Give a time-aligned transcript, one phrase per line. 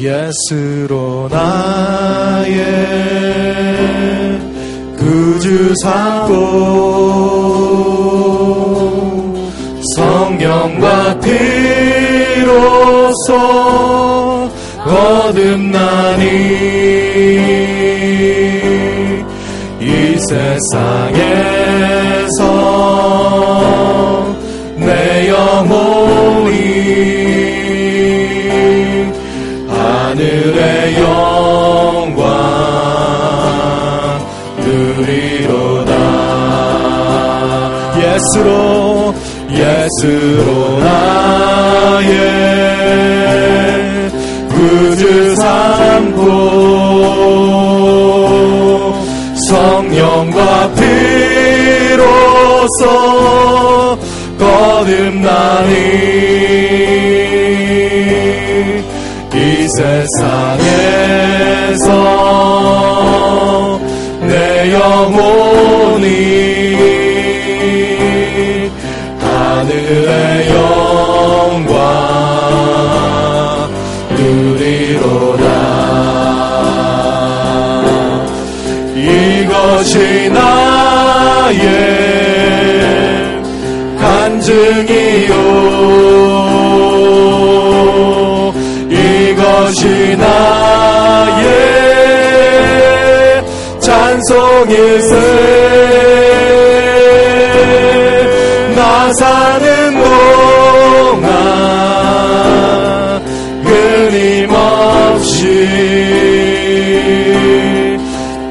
[0.00, 2.54] 예수로 나의
[4.96, 6.32] 구주 삼고
[9.96, 12.52] 성령과 피로써
[14.84, 16.24] 거듭나니
[19.80, 21.12] 이 세상에서
[38.22, 39.14] 예수로
[39.50, 42.10] 예수로 나의
[44.48, 46.22] 구주 삼고
[49.48, 50.70] 성령과
[51.88, 52.82] 피로써
[54.38, 55.72] 거듭나니
[59.34, 59.68] 이
[60.56, 61.02] 세상에서
[94.62, 95.12] 찬송일세.
[98.76, 99.94] 나 사는
[101.14, 101.26] 동안
[103.64, 105.36] 끊임없이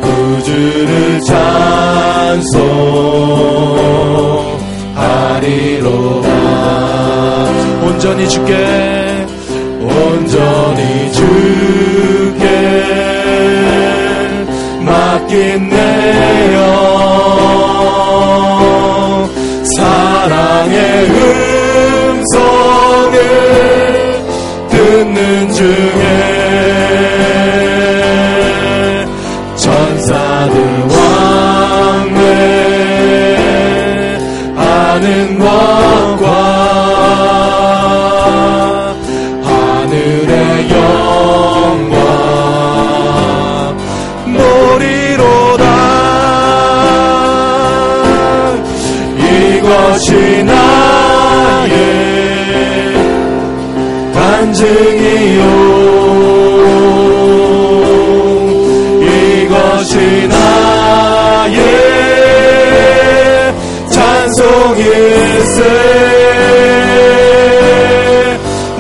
[0.02, 2.70] 구주를 찬송하리로다.
[7.86, 8.54] 온전히 주께
[9.80, 11.81] 온전히 주
[15.34, 16.60] 영
[19.78, 20.78] 사랑의
[22.10, 23.16] 음성을
[24.70, 26.41] 듣는 중에
[54.52, 55.42] 간증이요.
[59.02, 61.58] 이것이 나의
[63.90, 65.64] 찬송일세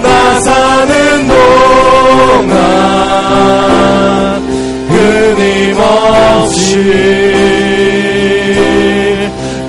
[0.03, 2.51] 나 사는 동안
[4.89, 6.67] 끊임없이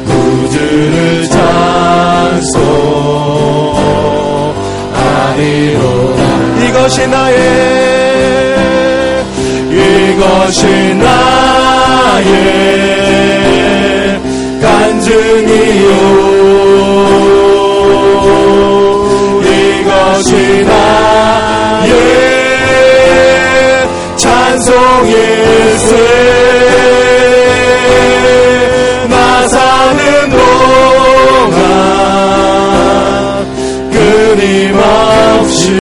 [0.04, 2.62] 구주를 찬송
[5.32, 6.22] 하리로다
[6.66, 7.38] 이것이 나의
[9.70, 12.32] 이것이 나의
[14.60, 15.88] 간증이요.
[19.42, 21.92] 이것이 나의
[24.16, 25.90] 찬송일세
[29.08, 31.56] 나 사는 동안
[33.90, 35.11] 끊임없
[35.42, 35.81] to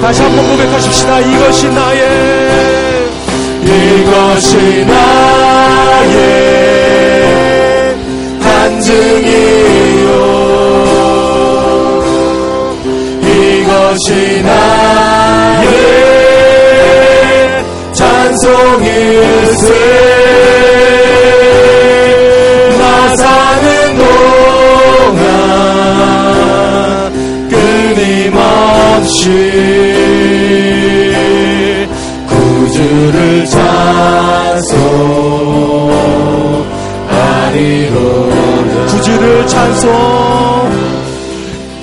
[0.00, 1.20] 다시 한번 고백하십시다.
[1.20, 2.00] 이것이 나의
[3.64, 6.16] 이것이 나의
[8.40, 10.06] 간증이요.
[13.22, 15.66] 이것이 나의
[17.92, 19.66] 찬송일세.
[22.78, 23.45] 나사
[29.06, 29.30] 없이
[32.26, 34.76] 구주를 찬송하리로다
[38.88, 39.92] 구주를 찬송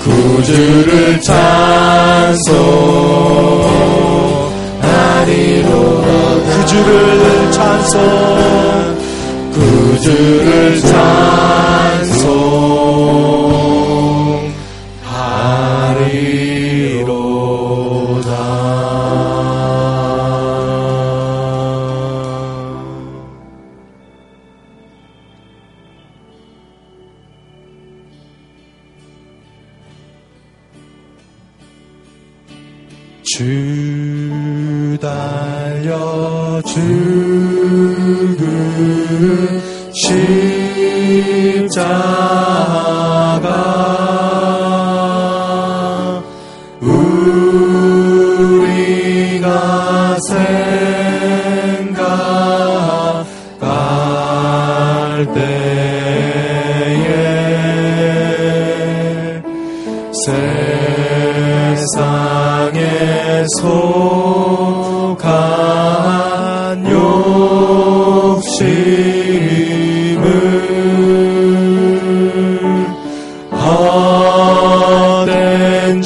[0.02, 2.44] 구주를 찬송하리로다
[6.44, 8.98] 구주를 찬송
[9.54, 11.63] 구주를 찬송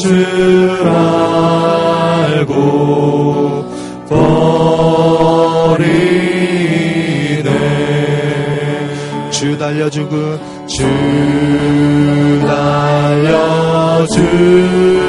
[0.08, 0.70] 줄
[2.30, 3.64] 알고
[5.68, 5.90] 버리네.
[9.30, 10.82] 주 달려 죽은 주
[12.46, 15.07] 달려 죽은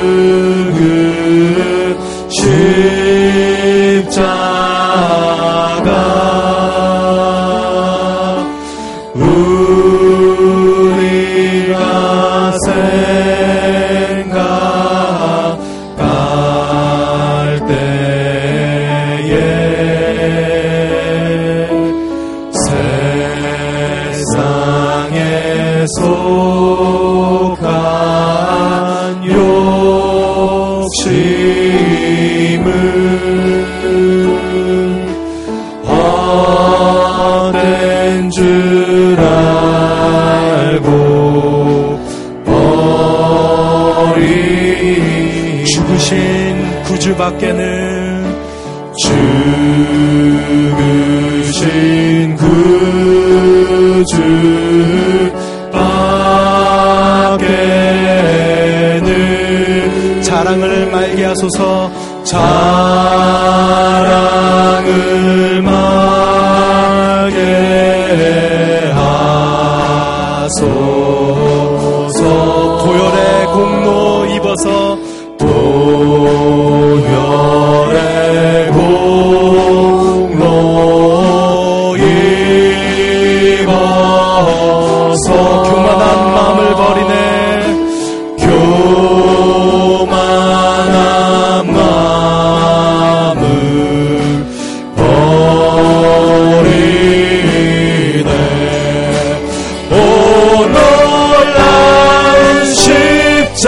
[47.10, 48.38] 주밖에는
[51.42, 54.14] 죽으신 구주
[55.72, 57.42] 밖에는
[60.22, 61.92] 자랑을 말게 하소서
[62.24, 62.52] 자랑을
[65.64, 67.40] 말게
[70.44, 70.66] 하소서.
[72.86, 74.99] 보혈의 공로 입어서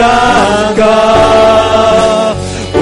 [0.02, 0.84] 십자가.
[2.74, 2.78] 오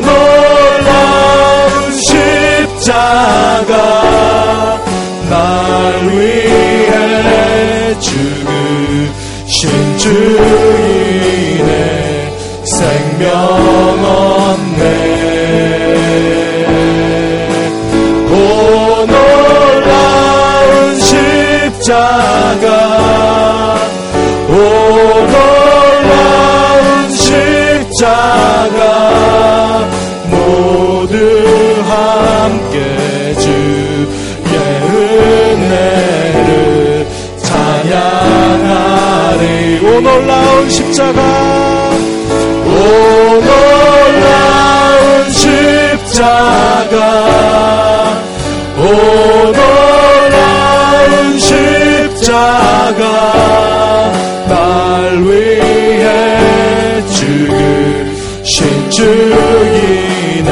[0.00, 1.68] 놀라운
[2.08, 3.72] 십자가
[5.28, 9.60] 날 위해 죽으신
[9.98, 11.66] 주인의
[12.64, 13.47] 생명
[40.58, 41.20] 놀라운 십자가.
[42.64, 42.70] 오
[44.10, 46.96] 놀라운 십자가.
[48.76, 48.82] 오
[49.52, 53.02] 놀라운 십자가.
[54.48, 60.42] 날 위해 죽으신 주인의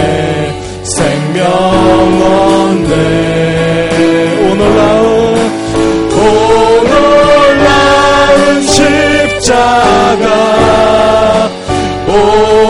[0.85, 2.15] 생명원네.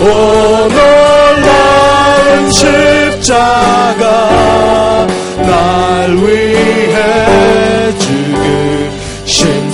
[0.00, 1.40] 오늘나은
[2.50, 4.04] 십자가.
[5.38, 6.49] 날 위해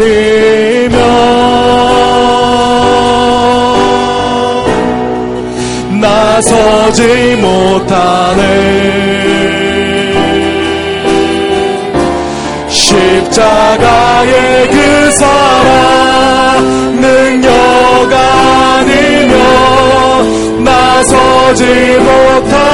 [0.00, 0.96] 아니면
[6.00, 8.40] 나서지 못하네.
[12.68, 17.50] 십자가의 그 사랑 능력
[18.12, 19.38] 아니면
[20.64, 21.64] 나서지
[21.98, 22.69] 못하네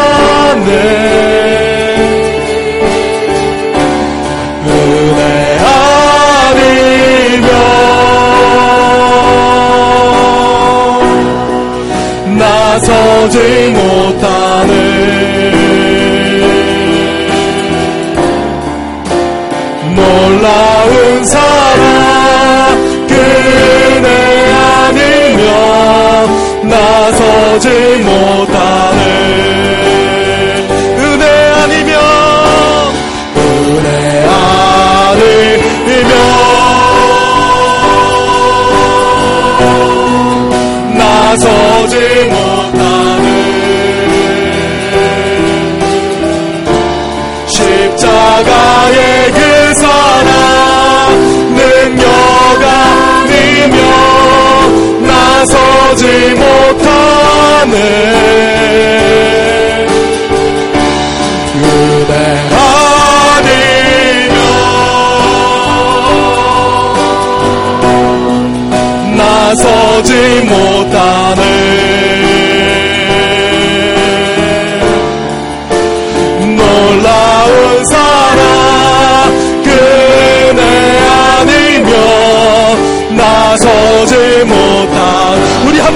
[13.26, 14.72] 나서지 못하네.
[19.96, 25.48] 놀라운 사랑 그네 아니면
[26.68, 27.68] 나서지
[28.04, 28.25] 못
[56.06, 57.74] 나서지 못하네
[61.52, 62.12] 그대
[63.34, 63.56] 아니면
[69.16, 70.10] 나서지
[70.42, 71.95] 못하네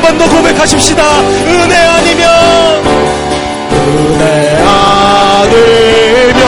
[0.00, 1.02] 한한번 더 고백하십시다.
[1.47, 2.26] 은혜 아니면
[3.73, 6.40] 은혜 아니면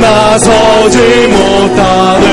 [0.00, 0.98] 나서지
[1.28, 2.24] 못하는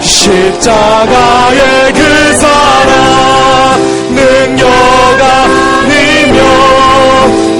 [0.00, 1.60] 십자가의
[1.92, 3.82] 그 사랑
[4.14, 4.66] 능력
[5.92, 6.40] 아니며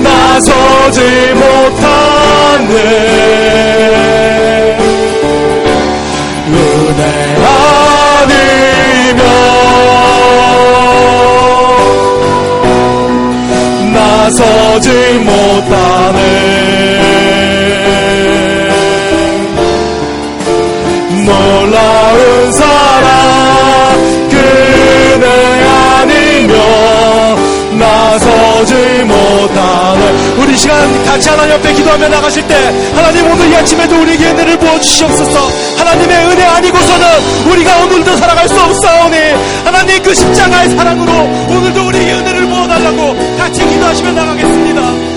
[0.03, 1.01] 나서지
[1.35, 2.67] 못하는
[6.77, 7.37] 은혜
[8.17, 9.27] 아니면
[13.93, 14.89] 나서지
[15.25, 16.21] 못하네.
[21.25, 25.27] 놀라운 사랑 그대
[25.65, 26.55] 아니며
[27.73, 30.03] 나서지 못하네.
[30.39, 32.55] 우리 시간 같이 하나님 앞에 기도하며 나가실 때
[32.95, 35.49] 하나님 오늘 이 아침에도 우리에게 은혜를 부어주시옵소서
[35.87, 37.07] 하나님의 은혜 아니고서는
[37.49, 39.17] 우리가 오늘도 살아갈 수 없사오니
[39.65, 41.13] 하나님 그 십자가의 사랑으로
[41.49, 45.16] 오늘도 우리에게 은혜를 부어달라고 같이 기도하시며 나가겠습니다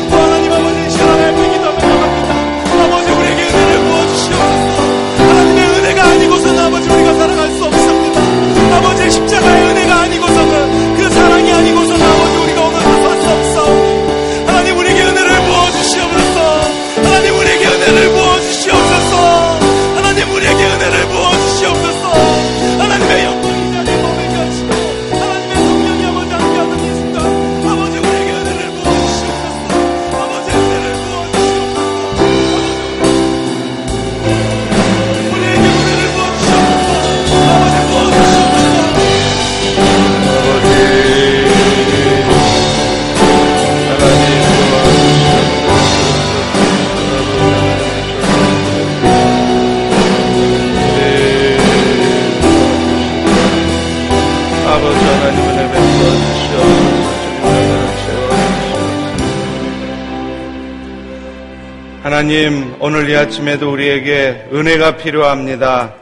[62.30, 65.96] 하나님, 오늘 이 아침에도 우리에게 은혜가 필요합니다.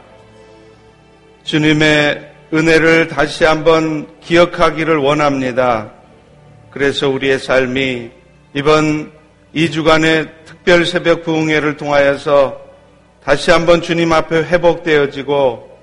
[1.42, 5.90] 주님의 은혜를 다시 한번 기억하기를 원합니다.
[6.70, 8.10] 그래서 우리의 삶이
[8.52, 9.10] 이번
[9.54, 12.60] 2주간의 특별 새벽 부흥회를 통하여서
[13.24, 15.78] 다시 한번 주님 앞에 회복되어지고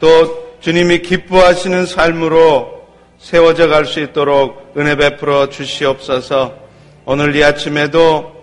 [0.00, 6.58] 또 주님이 기뻐하시는 삶으로 세워져 갈 수 있도록 은혜 베풀어 주시옵소서
[7.06, 8.37] 오늘 이 아침에도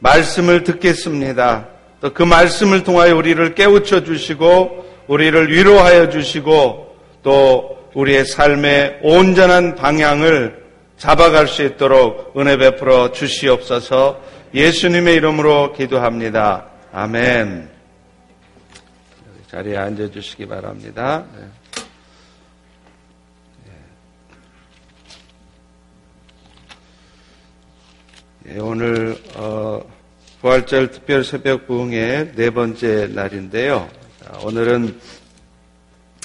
[0.00, 1.68] 말씀을 듣겠습니다.
[2.00, 10.64] 또 그 말씀을 통하여 우리를 깨우쳐 주시고 우리를 위로하여 주시고 또 우리의 삶의 온전한 방향을
[10.96, 14.20] 잡아갈 수 있도록 은혜 베풀어 주시옵소서
[14.54, 16.66] 예수님의 이름으로 기도합니다.
[16.92, 17.68] 아멘.
[19.50, 21.24] 자리에 앉아 주시기 바랍니다.
[28.58, 29.80] 오늘 어,
[30.40, 33.88] 부활절 특별 새벽 부흥의 네 번째 날인데요.
[34.24, 34.98] 자, 오늘은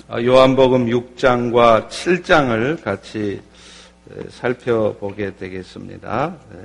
[0.07, 3.41] 어, 요한복음 6장과 7장을 같이
[4.09, 6.35] 에, 살펴보게 되겠습니다.
[6.51, 6.57] 에,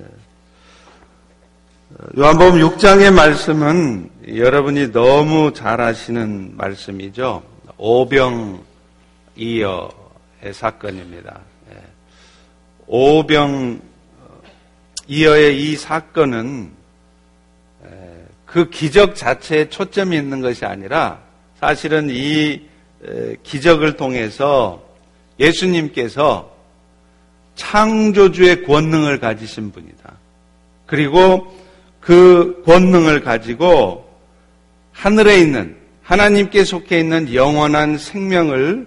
[1.94, 7.42] 어, 요한복음 6장의 말씀은 여러분이 너무 잘 아시는 말씀이죠.
[7.76, 8.62] 오병이어의
[10.54, 11.38] 사건입니다.
[11.70, 11.76] 예.
[12.86, 13.89] 오병
[15.10, 16.70] 이어의 이 사건은
[18.46, 21.18] 그 기적 자체에 초점이 있는 것이 아니라
[21.58, 22.62] 사실은 이
[23.42, 24.80] 기적을 통해서
[25.40, 26.54] 예수님께서
[27.56, 30.12] 창조주의 권능을 가지신 분이다.
[30.86, 31.58] 그리고
[31.98, 34.08] 그 권능을 가지고
[34.92, 38.86] 하늘에 있는 하나님께 속해 있는 영원한 생명을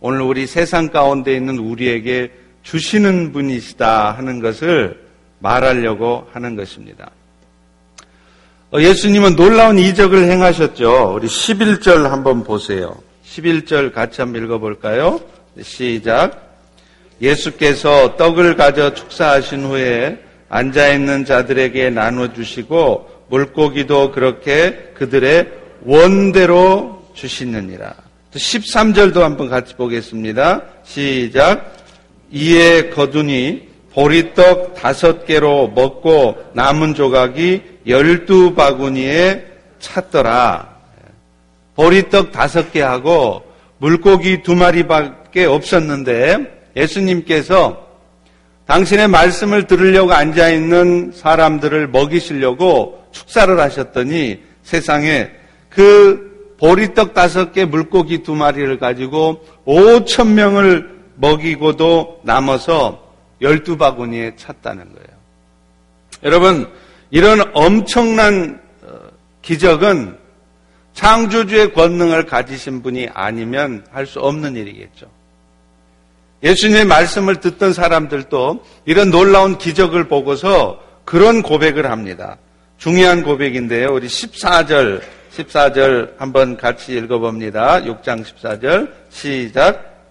[0.00, 2.30] 오늘 우리 세상 가운데 있는 우리에게
[2.62, 5.01] 주시는 분이시다 하는 것을
[5.42, 7.10] 말하려고 하는 것입니다.
[8.72, 11.14] 어, 예수님은 놀라운 이적을 행하셨죠.
[11.16, 12.96] 우리 11절 한번 보세요.
[13.26, 15.20] 11절 같이 한번 읽어볼까요?
[15.60, 16.56] 시작.
[17.20, 25.48] 예수께서 떡을 가져 축사하신 후에 앉아있는 자들에게 나눠주시고 물고기도 그렇게 그들의
[25.84, 27.94] 원대로 주시느니라.
[28.32, 30.62] 13절도 한번 같이 보겠습니다.
[30.84, 31.74] 시작.
[32.30, 39.44] 이에 거두니 보리떡 다섯 개로 먹고 남은 조각이 열두 바구니에
[39.78, 40.72] 찼더라.
[41.74, 43.42] 보리떡 다섯 개 하고
[43.78, 47.86] 물고기 두 마리밖에 없었는데 예수님께서
[48.66, 55.30] 당신의 말씀을 들으려고 앉아 있는 사람들을 먹이시려고 축사를 하셨더니 세상에
[55.68, 63.01] 그 보리떡 다섯 개 물고기 두 마리를 가지고 5천 명을 먹이고도 남아서
[63.42, 65.08] 열두 바구니에 찼다는 거예요.
[66.22, 66.70] 여러분,
[67.10, 68.98] 이런 엄청난 어,
[69.42, 70.16] 기적은
[70.94, 75.06] 창조주의 권능을 가지신 분이 아니면 할 수 없는 일이겠죠.
[76.42, 82.36] 예수님의 말씀을 듣던 사람들도 이런 놀라운 기적을 보고서 그런 고백을 합니다.
[82.78, 83.92] 중요한 고백인데요.
[83.92, 85.02] 우리 14절,
[85.36, 87.82] 14절 한번 같이 읽어봅니다.
[87.82, 90.04] 6장 14절 시작.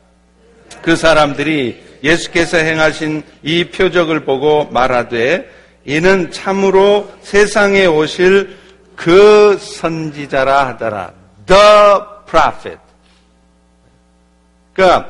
[0.82, 5.50] 그 사람들이 예수께서 행하신 이 표적을 보고 말하되
[5.86, 8.58] 이는 참으로 세상에 오실
[8.96, 11.14] 그 선지자라 하더라.
[11.46, 11.62] The
[12.30, 12.80] prophet.
[14.74, 15.10] 그러니까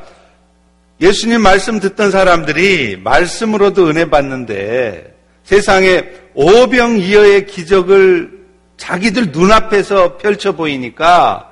[1.00, 8.42] 예수님 말씀 듣던 사람들이 말씀으로도 은혜 받는데 세상에 오병이어의 기적을
[8.76, 11.48] 자기들 눈앞에서 펼쳐 보이니까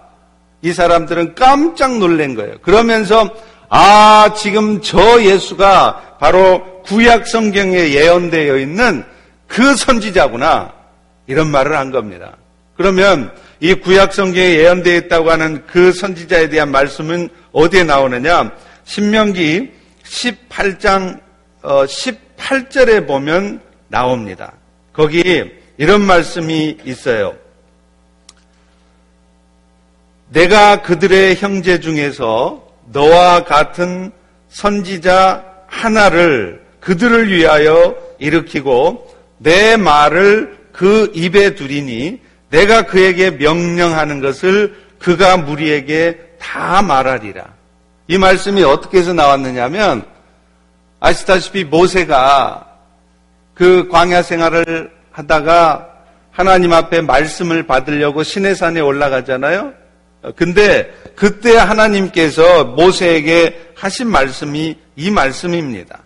[0.62, 2.59] 이 사람들은 깜짝 놀란 거예요.
[2.62, 3.31] 그러면서
[3.73, 9.05] 아, 지금 저 예수가 바로 구약 성경에 예언되어 있는
[9.47, 10.73] 그 선지자구나.
[11.29, 12.37] 이런 말을 한 겁니다.
[12.77, 18.51] 그러면 이 구약 성경에 예언되어 있다고 하는 그 선지자에 대한 말씀은 어디에 나오느냐?
[18.85, 19.71] 신명기
[20.03, 21.21] 18장
[21.63, 24.55] 18절에 어, 보면 나옵니다.
[24.93, 25.45] 거기
[25.77, 27.37] 이런 말씀이 있어요.
[30.31, 34.12] 내가 그들의 형제 중에서 너와 같은
[34.48, 45.37] 선지자 하나를 그들을 위하여 일으키고 내 말을 그 입에 두리니 내가 그에게 명령하는 것을 그가
[45.37, 47.44] 무리에게 다 말하리라.
[48.09, 50.05] 이 말씀이 어떻게 해서 나왔느냐면
[50.98, 52.66] 아시다시피 모세가
[53.55, 55.88] 그 광야 생활을 하다가
[56.31, 59.80] 하나님 앞에 말씀을 받으려고 시내산에 올라가잖아요.
[60.37, 66.01] 근데 그때 하나님께서 모세에게 하신 말씀이 이 말씀입니다.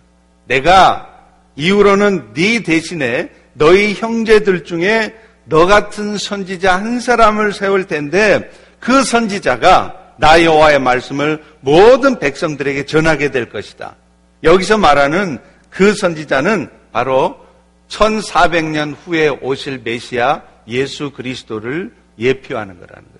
[0.47, 1.09] 내가
[1.55, 8.49] 이후로는 네 대신에 너희 형제들 중에 너 같은 선지자 한 사람을 세울 텐데
[8.79, 13.95] 그 선지자가 나 여호와의 말씀을 모든 백성들에게 전하게 될 것이다.
[14.43, 17.37] 여기서 말하는 그 선지자는 바로
[17.89, 23.14] 1400년 후에 오실 메시아 예수 그리스도를 예표하는 거라는.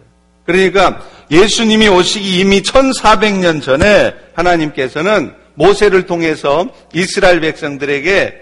[0.46, 8.42] 그러니까 예수님이 오시기 이미 1400년 전에 하나님께서는 모세를 통해서 이스라엘 백성들에게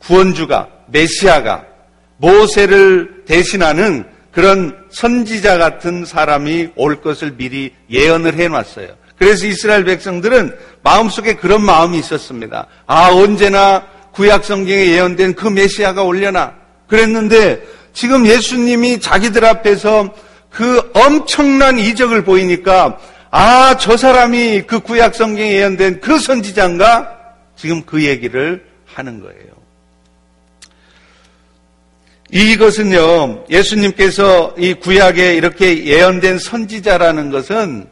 [0.00, 1.64] 구원주가, 메시아가
[2.16, 8.88] 모세를 대신하는 그런 선지자 같은 사람이 올 것을 미리 예언을 해놨어요.
[9.18, 12.66] 그래서 이스라엘 백성들은 마음속에 그런 마음이 있었습니다.
[12.86, 16.54] 아, 언제나 구약 성경에 예언된 그 메시아가 올려나.
[16.88, 20.12] 그랬는데 지금 예수님이 자기들 앞에서
[20.52, 22.98] 그 엄청난 이적을 보이니까
[23.30, 27.18] 아, 저 사람이 그 구약 성경에 예언된 그 선지자인가?
[27.56, 29.52] 지금 그 얘기를 하는 거예요.
[32.30, 37.86] 이것은요, 예수님께서 이 구약에 이렇게 예언된 선지자라는 것은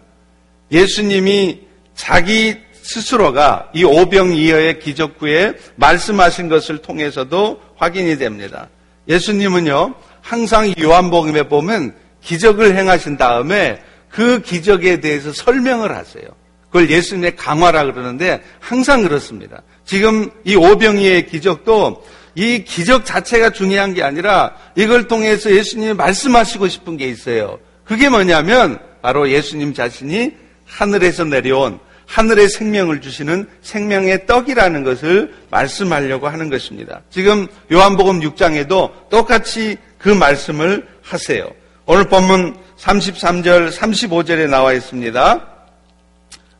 [0.70, 1.60] 예수님이
[1.94, 8.68] 자기 스스로가 이 오병이어의 기적 후에 말씀하신 것을 통해서도 확인이 됩니다.
[9.08, 16.24] 예수님은요, 항상 요한복음에 보면 기적을 행하신 다음에 그 기적에 대해서 설명을 하세요.
[16.66, 19.62] 그걸 예수님의 강화라 그러는데 항상 그렇습니다.
[19.84, 22.04] 지금 이 오병이의 기적도
[22.36, 27.58] 이 기적 자체가 중요한 게 아니라 이걸 통해서 예수님이 말씀하시고 싶은 게 있어요.
[27.84, 30.32] 그게 뭐냐면 바로 예수님 자신이
[30.64, 37.02] 하늘에서 내려온 하늘의 생명을 주시는 생명의 떡이라는 것을 말씀하려고 하는 것입니다.
[37.10, 41.48] 지금 요한복음 6장에도 똑같이 그 말씀을 하세요.
[41.92, 45.44] 오늘 본문 33절, 35절에 나와 있습니다.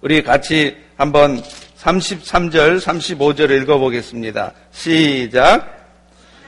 [0.01, 1.40] 우리 같이 한번
[1.81, 4.53] 33절, 35절을 읽어보겠습니다.
[4.73, 5.87] 시작.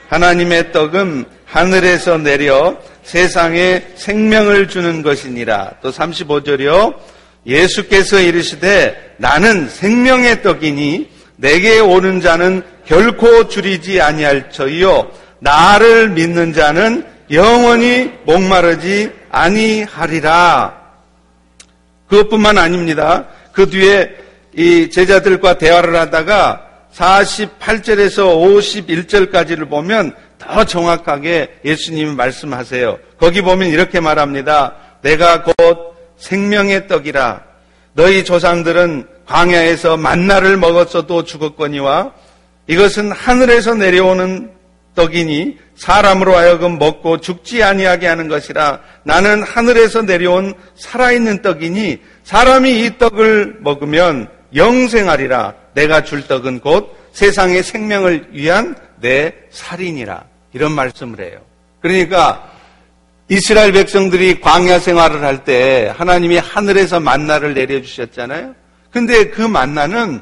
[0.09, 5.75] 하나님의 떡은 하늘에서 내려 세상에 생명을 주는 것이니라.
[5.81, 6.95] 또 35절이요.
[7.45, 17.12] 예수께서 이르시되 나는 생명의 떡이니 내게 오는 자는 결코 줄이지 아니할 터이요 나를 믿는 자는
[17.31, 20.81] 영원히 목마르지 아니하리라.
[22.07, 23.27] 그것뿐만 아닙니다.
[23.51, 24.09] 그 뒤에
[24.55, 28.37] 이 제자들과 대화를 하다가 48절에서
[29.31, 32.99] 51절까지를 보면 더 정확하게 예수님이 말씀하세요.
[33.17, 34.75] 거기 보면 이렇게 말합니다.
[35.01, 37.41] 내가 곧 생명의 떡이라.
[37.93, 42.11] 너희 조상들은 광야에서 만나를 먹었어도 죽었거니와
[42.67, 44.51] 이것은 하늘에서 내려오는
[44.95, 52.97] 떡이니 사람으로 하여금 먹고 죽지 아니하게 하는 것이라 나는 하늘에서 내려온 살아있는 떡이니 사람이 이
[52.97, 61.39] 떡을 먹으면 영생하리라 내가 줄 떡은 곧 세상의 생명을 위한 내 살인이라 이런 말씀을 해요.
[61.81, 62.49] 그러니까
[63.29, 68.55] 이스라엘 백성들이 광야 생활을 할 때 하나님이 하늘에서 만나를 내려주셨잖아요.
[68.91, 70.21] 근데 그 만나는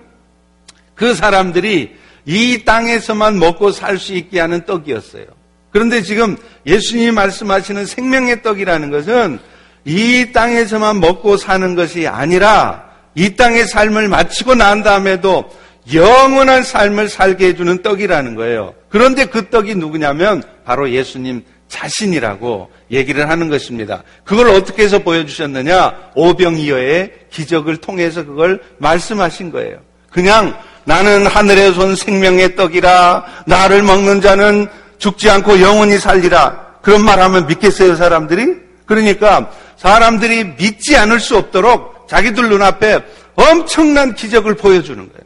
[0.96, 5.26] 그 사람들이 이 땅에서만 먹고 살 수 있게 하는 떡이었어요.
[5.72, 9.40] 그런데 지금 예수님이 말씀하시는 생명의 떡이라는 것은
[9.86, 15.50] 이 땅에서만 먹고 사는 것이 아니라 이 땅의 삶을 마치고 난 다음에도
[15.94, 18.74] 영원한 삶을 살게 해주는 떡이라는 거예요.
[18.90, 24.04] 그런데 그 떡이 누구냐면 바로 예수님 자신이라고 얘기를 하는 것입니다.
[24.26, 26.12] 그걸 어떻게 해서 보여주셨느냐?
[26.16, 29.78] 오병이어의 기적을 통해서 그걸 말씀하신 거예요.
[30.12, 30.54] 그냥
[30.84, 34.68] 나는 하늘에서 온 생명의 떡이라 나를 먹는 자는
[35.02, 36.78] 죽지 않고 영원히 살리라.
[36.84, 38.56] 그런 말 하면 믿겠어요, 사람들이?
[38.86, 43.04] 그러니까 사람들이 믿지 않을 수 없도록 자기들 눈앞에
[43.36, 45.22] 엄청난 기적을 보여주는 거예요.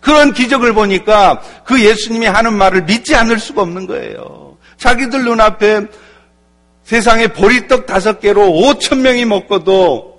[0.00, 4.56] 그런 기적을 보니까 그 예수님이 하는 말을 믿지 않을 수가 없는 거예요.
[4.76, 5.86] 자기들 눈앞에
[6.84, 10.14] 세상에 보리떡 다섯 개로 오천 명이 먹고도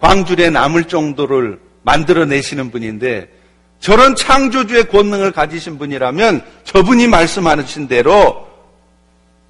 [0.00, 3.28] 광줄에 남을 정도를 만들어내시는 분인데
[3.80, 8.46] 저런 창조주의 권능을 가지신 분이라면 저분이 말씀하신 대로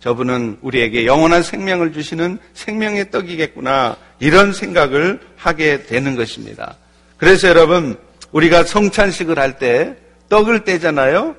[0.01, 6.77] 저분은 우리에게 영원한 생명을 주시는 생명의 떡이겠구나 이런 생각을 하게 되는 것입니다.
[7.17, 7.97] 그래서 여러분
[8.33, 9.97] 우리가 성찬식을 할 때
[10.29, 11.37] 떡을 떼잖아요.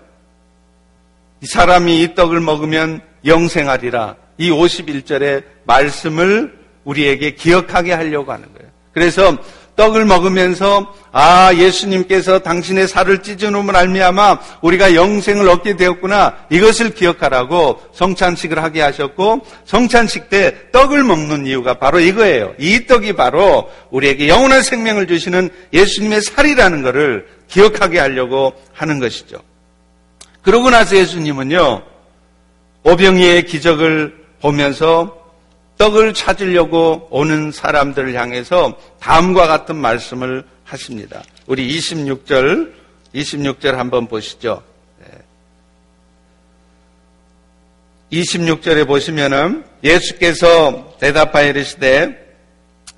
[1.41, 4.15] 이 사람이 이 떡을 먹으면 영생하리라.
[4.38, 8.71] 이 51절의 말씀을 우리에게 기억하게 하려고 하는 거예요.
[8.93, 9.38] 그래서
[9.78, 18.62] 떡을 먹으면서 아 예수님께서 당신의 살을 찢어놓으면 알미암아 우리가 영생을 얻게 되었구나 이것을 기억하라고 성찬식을
[18.62, 22.54] 하게 하셨고 성찬식 때 떡을 먹는 이유가 바로 이거예요.
[22.58, 29.38] 이 떡이 바로 우리에게 영원한 생명을 주시는 예수님의 살이라는 것을 기억하게 하려고 하는 것이죠.
[30.42, 31.84] 그러고 나서 예수님은요
[32.84, 35.27] 오병이의 기적을 보면서
[35.78, 41.24] 떡을 찾으려고 오는 사람들을 향해서 다음과 같은 말씀을 하십니다.
[41.46, 42.74] 우리 26절,
[43.13, 44.63] 26절 한번 보시죠.
[48.12, 52.26] 26절에 보시면은 예수께서 대답하여 이르시되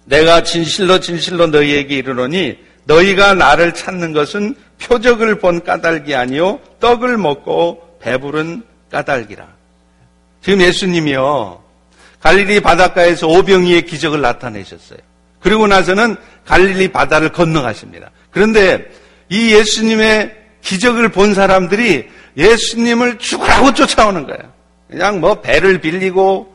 [0.06, 7.98] 내가 진실로 진실로 너희에게 이르노니 너희가 나를 찾는 것은 표적을 본 까닭이 아니요 떡을 먹고
[8.02, 9.48] 배부른 까닭이라.
[10.42, 11.63] 지금 예수님이요
[12.21, 14.99] 갈릴리 바닷가에서 오병이의 기적을 나타내셨어요.
[15.39, 18.12] 그리고 나서는 갈릴리 바다를 건너가십니다.
[18.32, 18.89] 그런데
[19.29, 24.51] 이 예수님의 기적을 본 사람들이 예수님을 죽으라고 쫓아오는 거예요.
[24.89, 26.53] 그냥 뭐 배를 빌리고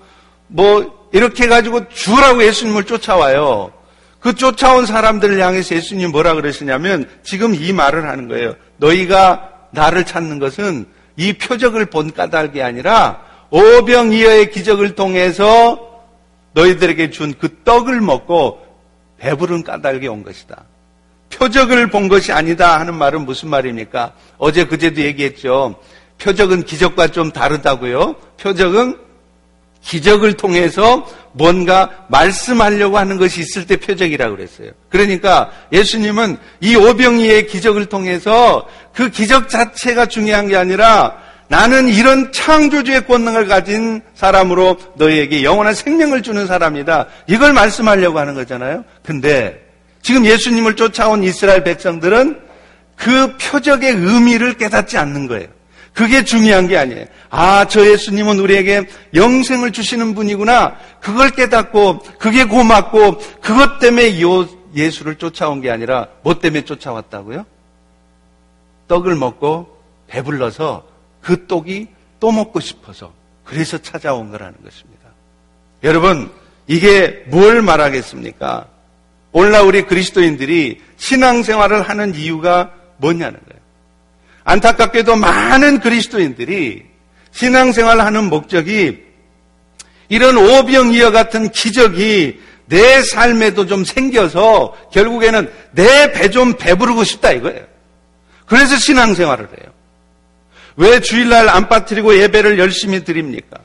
[0.49, 3.73] 뭐 이렇게 해가지고 죽으라고 예수님을 쫓아와요.
[4.21, 8.55] 그 쫓아온 사람들을 향해서 예수님 뭐라 그러시냐면 지금 이 말을 하는 거예요.
[8.79, 13.21] 너희가 나를 찾는 것은 이 표적을 본 까닭이 아니라
[13.51, 16.03] 오병이어의 기적을 통해서
[16.53, 18.65] 너희들에게 준 그 떡을 먹고
[19.19, 20.65] 배부른 까닭이 온 것이다.
[21.33, 24.13] 표적을 본 것이 아니다 하는 말은 무슨 말입니까?
[24.39, 25.75] 어제 그제도 얘기했죠.
[26.19, 28.15] 표적은 기적과 좀 다르다고요.
[28.41, 28.99] 표적은
[29.83, 34.71] 기적을 통해서 뭔가 말씀하려고 하는 것이 있을 때 표적이라고 그랬어요.
[34.89, 41.17] 그러니까 예수님은 이 오병이의 기적을 통해서 그 기적 자체가 중요한 게 아니라
[41.49, 47.07] 나는 이런 창조주의 권능을 가진 사람으로 너희에게 영원한 생명을 주는 사람이다.
[47.27, 48.85] 이걸 말씀하려고 하는 거잖아요.
[49.05, 49.61] 근데
[50.03, 52.41] 지금 예수님을 쫓아온 이스라엘 백성들은
[52.97, 55.49] 그 표적의 의미를 깨닫지 않는 거예요.
[55.93, 57.07] 그게 중요한 게 아니에요.
[57.31, 60.77] 아, 저 예수님은 우리에게 영생을 주시는 분이구나.
[61.01, 67.47] 그걸 깨닫고, 그게 고맙고, 그것 때문에 요 예수를 쫓아온 게 아니라, 뭐 때문에 쫓아왔다고요?
[68.89, 69.79] 떡을 먹고
[70.09, 70.85] 배불러서
[71.25, 71.89] 그 떡이
[72.21, 73.13] 또 먹고 싶어서
[73.45, 75.09] 그래서 찾아온 거라는 것입니다.
[75.83, 76.31] 여러분,
[76.67, 78.67] 이게 뭘 말하겠습니까?
[79.33, 83.63] 오늘날 우리 그리스도인들이 신앙생활을 하는 이유가 뭐냐는 거예요.
[84.45, 86.85] 안타깝게도 많은 그리스도인들이
[87.33, 89.03] 신앙생활을 하는 목적이
[90.09, 97.65] 이런 오병이어 같은 기적이 내 삶에도 좀 생겨서 결국에는 내 배 좀 배부르고 싶다 이거예요.
[98.47, 99.73] 그래서 신앙생활을 해요.
[100.77, 103.59] 왜 주일날 안 빠뜨리고 예배를 열심히 드립니까?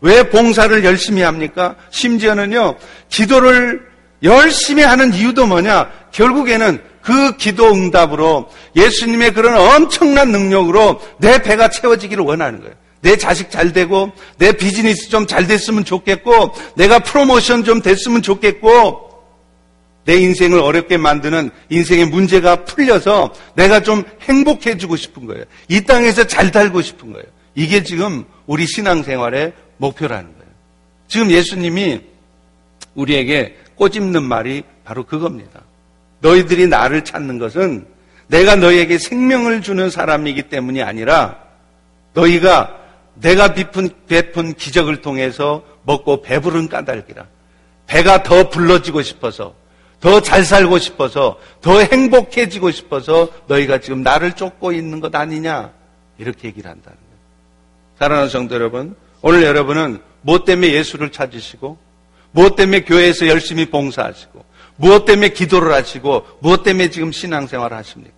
[0.00, 1.76] 왜 봉사를 열심히 합니까?
[1.90, 2.76] 심지어는요,
[3.08, 3.86] 기도를
[4.22, 5.90] 열심히 하는 이유도 뭐냐?
[6.12, 12.74] 결국에는 그 기도 응답으로 예수님의 그런 엄청난 능력으로 내 배가 채워지기를 원하는 거예요.
[13.00, 19.07] 내 자식 잘 되고, 내 비즈니스 좀 잘 됐으면 좋겠고, 내가 프로모션 좀 됐으면 좋겠고,
[20.08, 25.44] 내 인생을 어렵게 만드는 인생의 문제가 풀려서 내가 좀 행복해지고 싶은 거예요.
[25.68, 27.26] 이 땅에서 잘 살고 싶은 거예요.
[27.54, 30.52] 이게 지금 우리 신앙생활의 목표라는 거예요.
[31.08, 32.00] 지금 예수님이
[32.94, 35.60] 우리에게 꼬집는 말이 바로 그겁니다.
[36.20, 37.86] 너희들이 나를 찾는 것은
[38.28, 41.36] 내가 너희에게 생명을 주는 사람이기 때문이 아니라
[42.14, 42.78] 너희가
[43.16, 47.26] 내가 베푼, 베푼 기적을 통해서 먹고 배부른 까닭이라.
[47.86, 49.54] 배가 더 불러지고 싶어서,
[50.00, 55.72] 더 잘 살고 싶어서, 더 행복해지고 싶어서 너희가 지금 나를 쫓고 있는 것 아니냐.
[56.18, 57.18] 이렇게 얘기를 한다는 거예요.
[57.98, 61.78] 사랑하는 성도 여러분, 오늘 여러분은 무엇 때문에 예수를 찾으시고,
[62.30, 64.44] 무엇 때문에 교회에서 열심히 봉사하시고,
[64.76, 68.14] 무엇 때문에 기도를 하시고, 무엇 때문에 지금 신앙생활을 하십니까?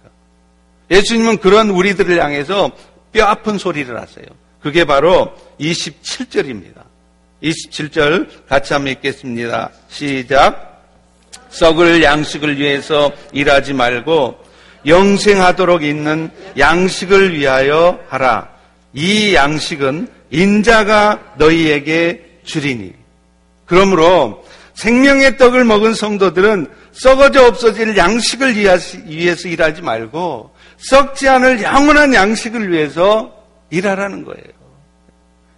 [0.91, 2.73] 예수님은 그런 우리들을 향해서
[3.13, 4.27] 뼈 아픈 소리를 하세요.
[4.61, 6.83] 그게 바로 27절입니다.
[7.43, 9.71] 27절 같이 한번 읽겠습니다.
[9.89, 10.70] 시작.
[11.51, 14.39] 썩을 양식을 위해서 일하지 말고
[14.87, 18.49] 영생하도록 있는 양식을 위하여 하라.
[18.93, 22.93] 이 양식은 인자가 너희에게 주리니.
[23.67, 32.73] 그러므로 생명의 떡을 먹은 성도들은 썩어져 없어질 양식을 위해서 일하지 말고 썩지 않을 영원한 양식을
[32.73, 33.33] 위해서
[33.71, 34.45] 일하라는 거예요.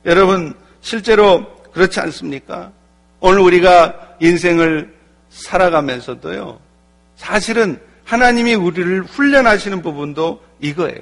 [0.05, 2.72] 여러분, 실제로 그렇지 않습니까?
[3.20, 4.92] 오늘 우리가 인생을
[5.33, 6.61] 살아가면서도요,
[7.16, 11.01] 사실은 하나님이 우리를 훈련하시는 부분도 이거예요.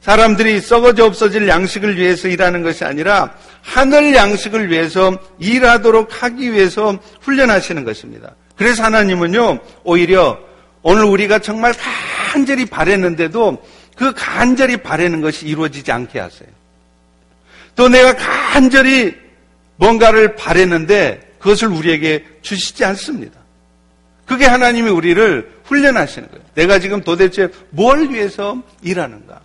[0.00, 7.84] 사람들이 썩어져 없어질 양식을 위해서 일하는 것이 아니라 하늘 양식을 위해서 일하도록 하기 위해서 훈련하시는
[7.84, 8.34] 것입니다.
[8.54, 10.38] 그래서 하나님은요, 오히려
[10.82, 11.74] 오늘 우리가 정말
[12.32, 13.62] 간절히 바랬는데도
[13.96, 16.48] 그 간절히 바라는 것이 이루어지지 않게 하세요.
[17.74, 19.16] 또 내가 간절히
[19.76, 23.40] 뭔가를 바랬는데 그것을 우리에게 주시지 않습니다.
[24.26, 26.44] 그게 하나님이 우리를 훈련하시는 거예요.
[26.54, 29.40] 내가 지금 도대체 뭘 위해서 일하는가?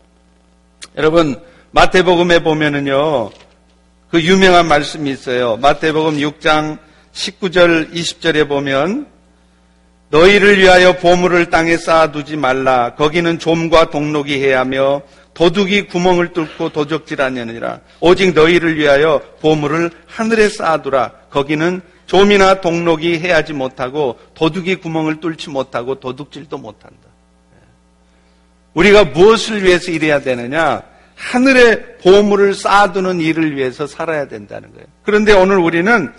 [0.98, 1.36] 여러분,
[1.72, 3.30] 마태복음에 보면은요,
[4.10, 5.58] 그 유명한 말씀이 있어요.
[5.58, 6.80] 마태복음 6장
[7.14, 9.08] 19절, 20절에 보면,
[10.10, 12.96] 너희를 위하여 보물을 땅에 쌓아두지 말라.
[12.96, 17.80] 거기는 좀과 동록이 해하며 도둑이 구멍을 뚫고 도적질하느니라.
[18.02, 21.12] 오직 너희를 위하여 보물을 하늘에 쌓아두라.
[21.30, 26.98] 거기는 좀이나 동록이 해하지 못하고 도둑이 구멍을 뚫지 못하고 도둑질도 못한다.
[28.74, 30.82] 우리가 무엇을 위해서 일해야 되느냐?
[31.16, 34.88] 하늘에 보물을 쌓아두는 일을 위해서 살아야 된다는 거예요.
[35.04, 36.12] 그런데 오늘 우리는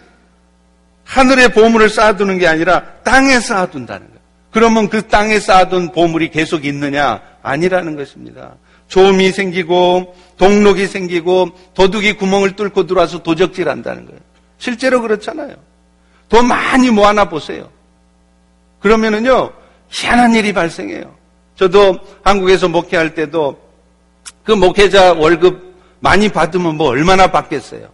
[1.04, 4.20] 하늘에 보물을 쌓아두는 게 아니라 땅에 쌓아둔다는 거예요.
[4.50, 7.20] 그러면 그 땅에 쌓아둔 보물이 계속 있느냐?
[7.42, 8.54] 아니라는 것입니다.
[8.88, 14.20] 조음이 생기고 동록이 생기고 도둑이 구멍을 뚫고 들어와서 도적질 한다는 거예요.
[14.56, 15.71] 실제로 그렇잖아요.
[16.32, 17.68] 돈 많이 모아놔 보세요.
[18.80, 19.52] 그러면은요,
[19.90, 21.14] 희한한 일이 발생해요.
[21.56, 23.60] 저도 한국에서 목회할 때도
[24.42, 27.86] 그 목회자 월급 많이 받으면 뭐 얼마나 받겠어요?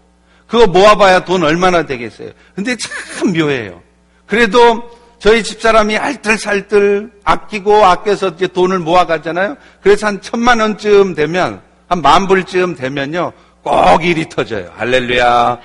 [0.46, 2.30] 그거 모아봐야 돈 얼마나 되겠어요?
[2.54, 3.82] 근데 참 묘해요.
[4.24, 9.56] 그래도 저희 집사람이 알뜰살뜰 아끼고 아껴서 이제 돈을 모아가잖아요.
[9.82, 13.32] 그래서 한 천만 원쯤 되면, 한 만 불쯤 되면요.
[13.64, 14.70] 꼭 일이 터져요.
[14.76, 15.58] 할렐루야.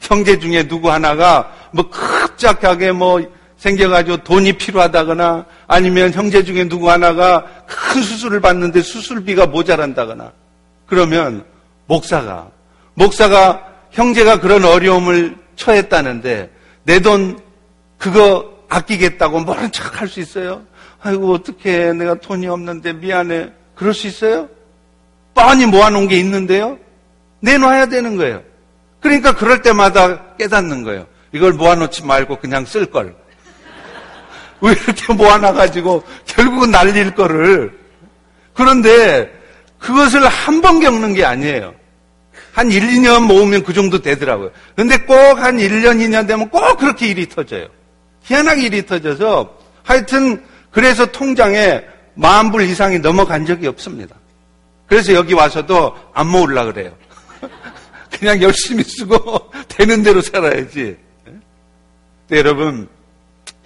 [0.00, 3.20] 형제 중에 누구 하나가 뭐 급작하게 뭐
[3.56, 10.32] 생겨가지고 돈이 필요하다거나 아니면 형제 중에 누구 하나가 큰 수술을 받는데 수술비가 모자란다거나
[10.86, 11.44] 그러면
[11.86, 12.48] 목사가
[12.94, 16.50] 목사가 형제가 그런 어려움을 처했다는데
[16.84, 17.38] 내 돈
[17.98, 20.62] 그거 아끼겠다고 모른 척할 수 있어요?
[21.00, 24.48] 아이고 어떻게 내가 돈이 없는데 미안해 그럴 수 있어요?
[25.34, 26.78] 뻔히 모아놓은 게 있는데요
[27.40, 28.42] 내놔야 되는 거예요
[29.00, 33.14] 그러니까 그럴 때마다 깨닫는 거예요 이걸 모아놓지 말고 그냥 쓸 걸
[34.60, 37.78] 왜 이렇게 모아놔가지고 결국은 날릴 거를
[38.54, 39.32] 그런데
[39.78, 41.74] 그것을 한 번 겪는 게 아니에요
[42.52, 44.50] 한 1, 2년 모으면 그 정도 되더라고요.
[44.74, 47.68] 근데 꼭 한 1년, 2년 되면 꼭 그렇게 일이 터져요.
[48.24, 50.42] 희한하게 일이 터져서 하여튼
[50.72, 51.84] 그래서 통장에
[52.14, 54.16] 만불 이상이 넘어간 적이 없습니다.
[54.88, 56.92] 그래서 여기 와서도 안 모으려 그래요.
[58.18, 60.96] 그냥 열심히 쓰고 되는 대로 살아야지.
[62.28, 62.88] 네, 여러분,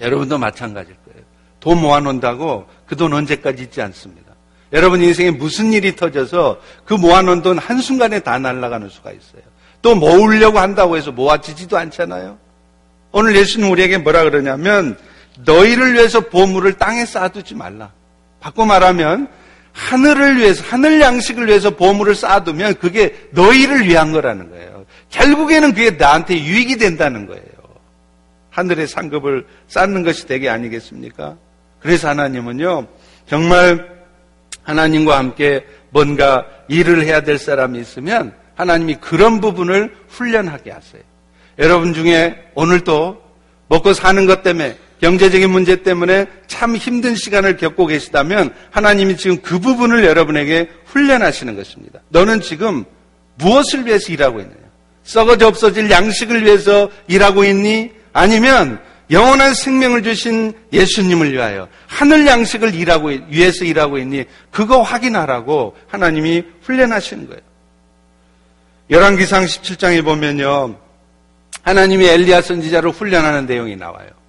[0.00, 1.24] 여러분도 마찬가지일 거예요.
[1.60, 4.32] 돈 모아놓는다고 그 돈 언제까지 있지 않습니다.
[4.72, 9.42] 여러분 인생에 무슨 일이 터져서 그 모아놓은 돈 한순간에 다 날아가는 수가 있어요.
[9.80, 12.38] 또 모으려고 한다고 해서 모아지지도 않잖아요.
[13.12, 14.98] 오늘 예수는 우리에게 뭐라 그러냐면
[15.44, 17.92] 너희를 위해서 보물을 땅에 쌓아두지 말라.
[18.40, 19.28] 바꿔 말하면
[19.72, 24.84] 하늘을 위해서, 하늘 양식을 위해서 보물을 쌓아두면 그게 너희를 위한 거라는 거예요.
[25.10, 27.42] 결국에는 그게 나한테 유익이 된다는 거예요.
[28.50, 31.36] 하늘의 상급을 쌓는 것이 되게 아니겠습니까?
[31.80, 32.86] 그래서 하나님은요,
[33.26, 33.92] 정말
[34.62, 41.02] 하나님과 함께 뭔가 일을 해야 될 사람이 있으면 하나님이 그런 부분을 훈련하게 하세요.
[41.58, 43.22] 여러분 중에 오늘도
[43.68, 49.58] 먹고 사는 것 때문에 경제적인 문제 때문에 참 힘든 시간을 겪고 계시다면 하나님이 지금 그
[49.58, 52.00] 부분을 여러분에게 훈련하시는 것입니다.
[52.10, 52.84] 너는 지금
[53.34, 54.56] 무엇을 위해서 일하고 있느냐?
[55.02, 57.90] 썩어져 없어질 양식을 위해서 일하고 있니?
[58.12, 58.80] 아니면
[59.10, 64.26] 영원한 생명을 주신 예수님을 위하여 하늘 양식을 일하고 위해서 일하고 있니?
[64.52, 67.42] 그거 확인하라고 하나님이 훈련하시는 거예요.
[68.88, 70.76] 열왕기상 17장에 보면요.
[71.62, 74.21] 하나님이 엘리야 선지자를 훈련하는 내용이 나와요.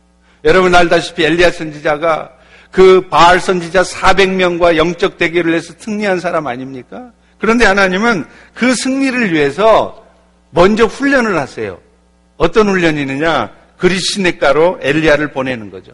[0.43, 2.31] 여러분 알다시피 엘리야 선지자가
[2.71, 7.11] 그 바알 선지자 400명과 영적 대결을 해서 승리한 사람 아닙니까?
[7.37, 10.03] 그런데 하나님은 그 승리를 위해서
[10.49, 11.79] 먼저 훈련을 하세요.
[12.37, 13.51] 어떤 훈련이 있느냐?
[13.77, 15.91] 그리시네가로 엘리야를 보내는 거죠.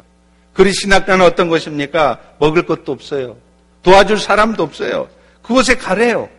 [0.54, 2.20] 그리시네가는 어떤 것입니까?
[2.40, 3.38] 먹을 것도 없어요.
[3.84, 5.08] 도와줄 사람도 없어요.
[5.42, 6.30] 그곳에 가래요.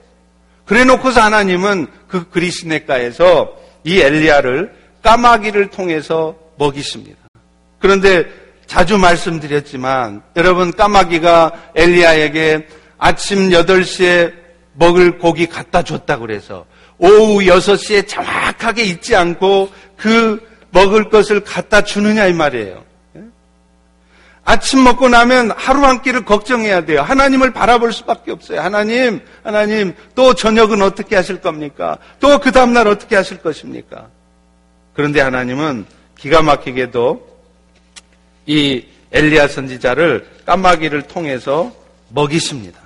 [0.65, 3.53] 그래 놓고서 하나님은 그 그리시네가에서
[3.85, 7.20] 이 엘리야를 까마귀를 통해서 먹이십니다.
[7.81, 8.25] 그런데
[8.67, 12.69] 자주 말씀드렸지만 여러분 까마귀가 엘리야에게
[12.99, 14.33] 아침 8시에
[14.75, 16.67] 먹을 고기 갖다 줬다고 그래서
[16.99, 22.85] 오후 6시에 정확하게 잊지 않고 그 먹을 것을 갖다 주느냐 이 말이에요.
[23.17, 23.21] 예?
[24.45, 27.03] 아침 먹고 나면 하루 한 끼를 걱정해야 돼요.
[27.03, 28.61] 하나님을 바라볼 수밖에 없어요.
[28.61, 31.99] 하나님, 하나님, 또 저녁은 어떻게 하실 겁니까?
[32.21, 34.09] 또 그 다음날 어떻게 하실 것입니까?
[34.95, 37.30] 그런데 하나님은 기가 막히게도
[38.51, 41.73] 이 엘리야 선지자를 까마귀를 통해서
[42.09, 42.81] 먹이십니다.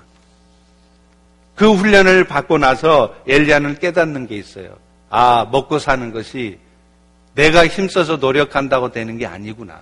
[1.55, 4.77] 그 훈련을 받고 나서 엘리야는 깨닫는 게 있어요.
[5.09, 6.59] 아, 먹고 사는 것이
[7.35, 9.81] 내가 힘써서 노력한다고 되는 게 아니구나.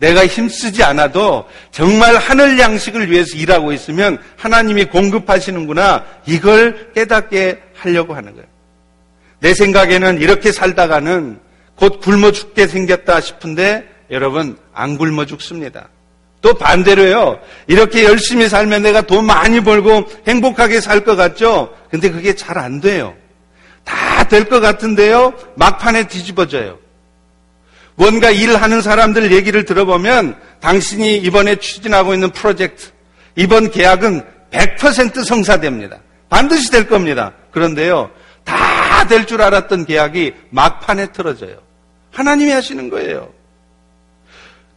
[0.00, 6.04] 내가 힘쓰지 않아도 정말 하늘 양식을 위해서 일하고 있으면 하나님이 공급하시는구나.
[6.26, 8.48] 이걸 깨닫게 하려고 하는 거예요.
[9.38, 11.38] 내 생각에는 이렇게 살다가는
[11.76, 15.88] 곧 굶어 죽게 생겼다 싶은데 여러분 안 굶어 죽습니다.
[16.42, 17.38] 또 반대로요.
[17.66, 21.74] 이렇게 열심히 살면 내가 돈 많이 벌고 행복하게 살 것 같죠?
[21.90, 23.14] 근데 그게 잘 안 돼요.
[23.84, 25.34] 다 될 것 같은데요.
[25.56, 26.78] 막판에 뒤집어져요.
[27.94, 32.88] 뭔가 일하는 사람들 얘기를 들어보면 당신이 이번에 추진하고 있는 프로젝트,
[33.36, 35.98] 이번 계약은 100% 성사됩니다.
[36.30, 37.32] 반드시 될 겁니다.
[37.50, 38.10] 그런데요.
[38.44, 41.56] 다 될 줄 알았던 계약이 막판에 틀어져요.
[42.12, 43.30] 하나님이 하시는 거예요.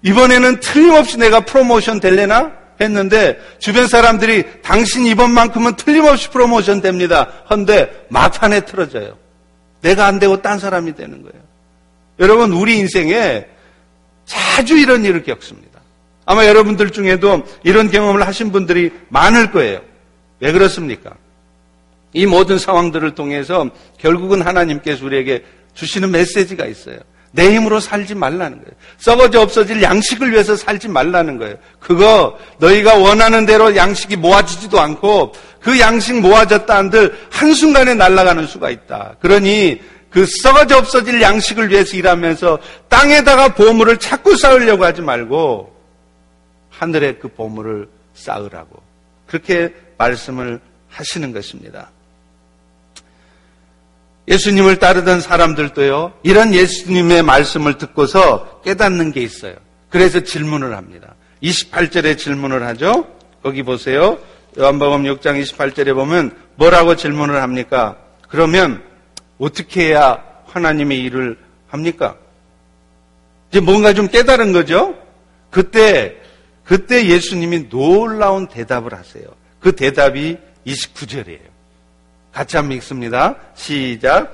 [0.04, 2.52] 이번에는 틀림없이 내가 프로모션 될래나?
[2.82, 7.32] 했는데 주변 사람들이 당신 이번만큼은 틀림없이 프로모션 됩니다.
[7.50, 9.18] 헌데 막판에 틀어져요.
[9.82, 11.44] 내가 안 되고 딴 사람이 되는 거예요.
[12.20, 13.46] 여러분 우리 인생에
[14.26, 15.80] 자주 이런 일을 겪습니다.
[16.26, 19.82] 아마 여러분들 중에도 이런 경험을 하신 분들이 많을 거예요.
[20.40, 21.12] 왜 그렇습니까?
[22.14, 25.44] 이 모든 상황들을 통해서 결국은 하나님께서 우리에게
[25.74, 27.00] 주시는 메시지가 있어요.
[27.36, 28.72] 내 힘으로 살지 말라는 거예요.
[29.00, 31.56] 썩어져 없어질 양식을 위해서 살지 말라는 거예요.
[31.80, 39.16] 그거 너희가 원하는 대로 양식이 모아지지도 않고 그 양식 모아졌다 한들 한순간에 날아가는 수가 있다.
[39.20, 39.82] 그러니
[40.12, 45.76] 그 썩어져 없어질 양식을 위해서 일하면서 땅에다가 보물을 찾고 쌓으려고 하지 말고
[46.70, 48.84] 하늘에 그 보물을 쌓으라고
[49.26, 51.90] 그렇게 말씀을 하시는 것입니다.
[54.28, 59.56] 예수님을 따르던 사람들도요, 이런 예수님의 말씀을 듣고서 깨닫는 게 있어요.
[59.90, 61.16] 그래서 질문을 합니다.
[61.42, 63.08] 28절에 질문을 하죠?
[63.44, 64.18] 거기 보세요.
[64.58, 67.98] 요한복음 6장 28절에 보면 뭐라고 질문을 합니까?
[68.30, 68.82] 그러면
[69.38, 72.16] 어떻게 해야 하나님의 일을 합니까?
[73.52, 74.96] 이제 뭔가 좀 깨달은 거죠?
[75.50, 76.16] 그때,
[76.64, 79.26] 그때 예수님이 놀라운 대답을 하세요.
[79.60, 81.53] 그 대답이 29절이에요.
[82.34, 83.36] 같이 한번 읽습니다.
[83.56, 84.34] 시작.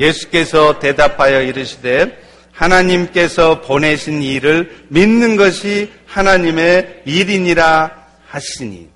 [0.00, 2.22] 예수께서 대답하여 이르시되
[2.52, 7.90] 하나님께서 보내신 일을 믿는 것이 하나님의 일이니라
[8.28, 8.88] 하시니.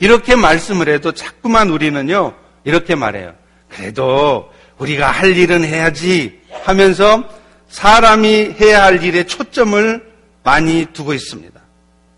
[0.00, 2.34] 이렇게 말씀을 해도 자꾸만 우리는요,
[2.64, 3.34] 이렇게 말해요.
[3.68, 7.28] 그래도 우리가 할 일은 해야지 하면서
[7.68, 10.08] 사람이 해야 할 일에 초점을
[10.42, 11.60] 많이 두고 있습니다.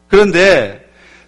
[0.08, 0.79] 그런데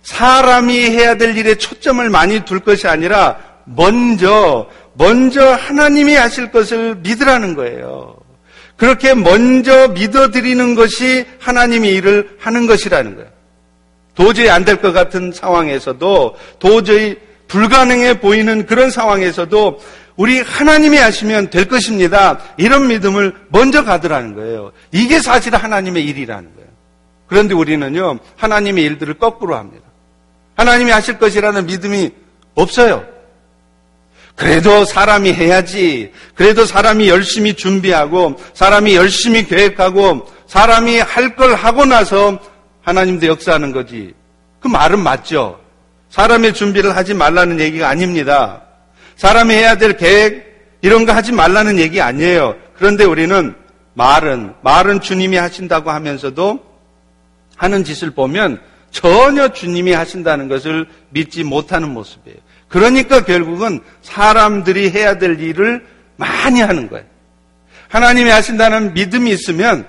[0.03, 7.55] 사람이 해야 될 일에 초점을 많이 둘 것이 아니라 먼저 먼저 하나님이 하실 것을 믿으라는
[7.55, 8.17] 거예요.
[8.77, 13.31] 그렇게 먼저 믿어드리는 것이 하나님이 일을 하는 것이라는 거예요.
[14.15, 17.17] 도저히 안 될 것 같은 상황에서도 도저히
[17.49, 19.81] 불가능해 보이는 그런 상황에서도
[20.17, 22.39] 우리 하나님이 하시면 될 것입니다.
[22.57, 24.73] 이런 믿음을 먼저 가더라는 거예요.
[24.91, 26.69] 이게 사실 하나님의 일이라는 거예요.
[27.27, 29.87] 그런데 우리는요, 하나님의 일들을 거꾸로 합니다.
[30.63, 32.11] 하나님이 하실 것이라는 믿음이
[32.55, 33.05] 없어요.
[34.37, 36.13] 그래도 사람이 해야지.
[36.35, 42.39] 그래도 사람이 열심히 준비하고, 사람이 열심히 계획하고, 사람이 할 걸 하고 나서
[42.83, 44.15] 하나님도 역사하는 거지.
[44.61, 45.59] 그 말은 맞죠.
[46.11, 48.63] 사람의 준비를 하지 말라는 얘기가 아닙니다.
[49.17, 52.55] 사람이 해야 될 계획, 이런 거 하지 말라는 얘기 아니에요.
[52.77, 53.55] 그런데 우리는
[53.95, 56.61] 말은, 말은 주님이 하신다고 하면서도
[57.57, 58.61] 하는 짓을 보면
[58.93, 62.39] 전혀 주님이 하신다는 것을 믿지 못하는 모습이에요.
[62.69, 65.85] 그러니까 결국은 사람들이 해야 될 일을
[66.17, 67.05] 많이 하는 거예요.
[67.89, 69.87] 하나님이 하신다는 믿음이 있으면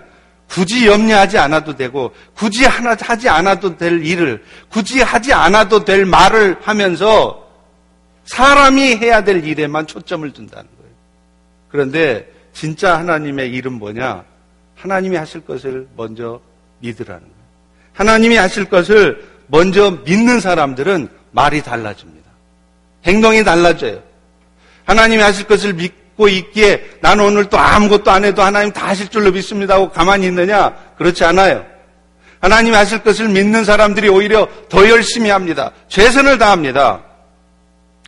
[0.49, 6.57] 굳이 염려하지 않아도 되고 굳이 하나 하지 않아도 될 일을 굳이 하지 않아도 될 말을
[6.61, 7.43] 하면서
[8.25, 10.93] 사람이 해야 될 일에만 초점을 둔다는 거예요.
[11.69, 14.23] 그런데 진짜 하나님의 일은 뭐냐?
[14.75, 16.39] 하나님이 하실 것을 먼저
[16.79, 17.32] 믿으라는 거예요.
[17.93, 22.29] 하나님이 하실 것을 먼저 믿는 사람들은 말이 달라집니다.
[23.05, 24.01] 행동이 달라져요.
[24.85, 29.31] 하나님이 하실 것을 믿고 있기에 나는 오늘 또 아무것도 안 해도 하나님 다 하실 줄로
[29.31, 30.73] 믿습니다 하고 가만히 있느냐?
[30.97, 31.65] 그렇지 않아요.
[32.39, 35.71] 하나님이 하실 것을 믿는 사람들이 오히려 더 열심히 합니다.
[35.87, 37.01] 최선을 다합니다.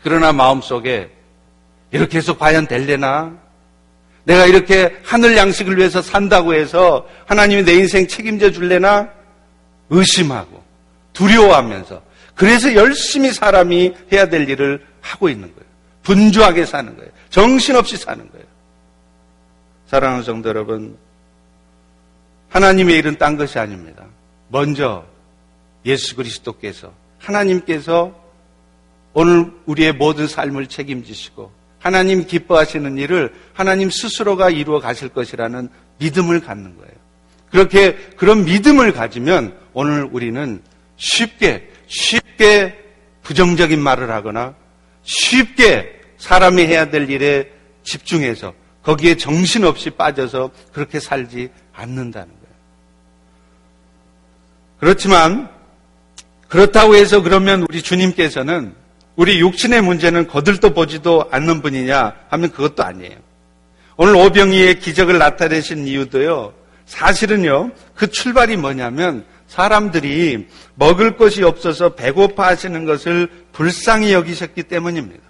[0.04, 1.10] 그러나 마음속에
[1.92, 3.32] 이렇게 해서 과연 될래나?
[4.26, 9.15] 내가 이렇게 하늘 양식을 위해서 산다고 해서 하나님이 내 인생 책임져 줄래나?
[9.90, 10.64] 의심하고
[11.14, 12.02] 두려워하면서
[12.36, 15.66] 그래서 열심히 사람이 해야 될 일을 하고 있는 거예요.
[16.04, 17.12] 분주하게 사는 거예요.
[17.30, 18.46] 정신없이 사는 거예요.
[19.88, 20.98] 사랑하는 성도 여러분,
[22.50, 24.06] 하나님의 일은 딴 것이 아닙니다.
[24.50, 25.06] 먼저
[25.86, 28.14] 예수 그리스도께서 하나님께서
[29.14, 35.70] 오늘 우리의 모든 삶을 책임지시고 하나님 기뻐하시는 일을 하나님 스스로가 이루어 가실 것이라는
[36.00, 37.05] 믿음을 갖는 거예요.
[37.56, 40.62] 그렇게 그런 믿음을 가지면 오늘 우리는
[40.98, 42.78] 쉽게 쉽게
[43.24, 44.56] 부정적인 말을 하거나
[45.04, 47.50] 쉽게 사람이 해야 될 일에
[47.84, 48.54] 집중해서
[48.84, 52.56] 거기에 정신없이 빠져서 그렇게 살지 않는다는 거예요.
[54.82, 55.50] 그렇지만
[56.50, 58.76] 그렇다고 해서 그러면 우리 주님께서는
[59.16, 63.16] 우리 육신의 문제는 거들떠 보지도 않는 분이냐 하면 그것도 아니에요.
[63.96, 66.65] 오늘 오병이의 기적을 나타내신 이유도요.
[66.86, 67.72] 사실은요.
[67.96, 75.24] 그 출발이 뭐냐면 사람들이 먹을 것이 없어서 배고파 하시는 것을 불쌍히 여기셨기 때문입니다.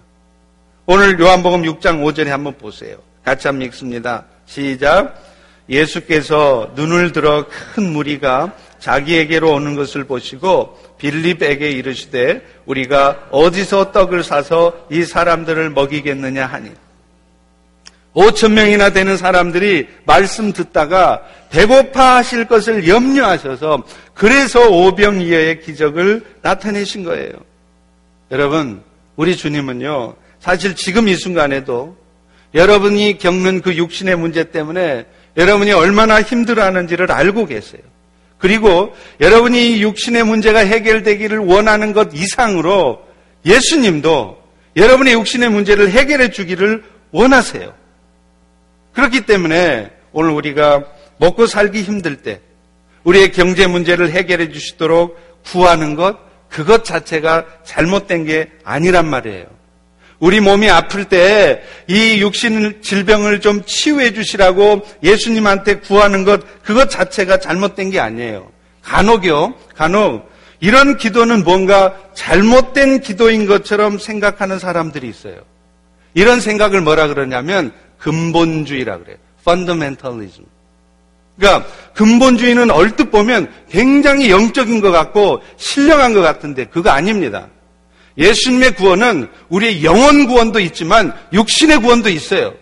[0.86, 2.97] 오늘 요한복음 6장 5절에 한번 보세요.
[3.24, 4.26] 같이 한번 읽습니다.
[4.45, 5.22] 시작.
[5.68, 14.86] 예수께서 눈을 들어 큰 무리가 자기에게로 오는 것을 보시고 빌립에게 이르시되 우리가 어디서 떡을 사서
[14.91, 16.72] 이 사람들을 먹이겠느냐 하니
[18.16, 27.34] 5천 명이나 되는 사람들이 말씀 듣다가 배고파 하실 것을 염려하셔서 그래서 오병이어의 기적을 나타내신 거예요.
[28.32, 28.82] 여러분,
[29.16, 31.97] 우리 주님은요, 사실 지금 이 순간에도
[32.53, 35.05] 여러분이 겪는 그 육신의 문제 때문에
[35.36, 37.82] 여러분이 얼마나 힘들어하는지를 알고 계세요.
[38.38, 43.01] 그리고 여러분이 육신의 문제가 해결되기를 원하는 것 이상으로
[43.45, 44.41] 예수님도
[44.78, 47.74] 여러분의 육신의 문제를 해결해 주기를 원하세요.
[48.96, 50.84] 그렇기 때문에 오늘 우리가
[51.18, 52.39] 먹고 살기 힘들 때
[53.04, 56.18] 우리의 경제 문제를 해결해 주시도록 구하는 것,
[56.50, 59.46] 그것 자체가 잘못된 게 아니란 말이에요.
[60.20, 67.39] 우리 몸이 아플 때 이 육신 질병을 좀 치유해 주시라고 예수님한테 구하는 것, 그것 자체가
[67.39, 68.50] 잘못된 게 아니에요.
[68.82, 70.30] 간혹요, 간혹
[70.62, 75.41] 이런 기도는 뭔가 잘못된 기도인 것처럼 생각하는 사람들이 있어요.
[76.14, 79.18] 이런 생각을 뭐라 그러냐면 근본주의라 그래요.
[79.41, 80.46] fundamentalism.
[81.38, 87.48] 그러니까 근본주의는 얼뜻 보면 굉장히 영적인 것 같고 신령한 것 같은데 그거 아닙니다.
[88.18, 92.54] 예수님의 구원은 우리의 영혼 구원도 있지만 육신의 구원도 있어요.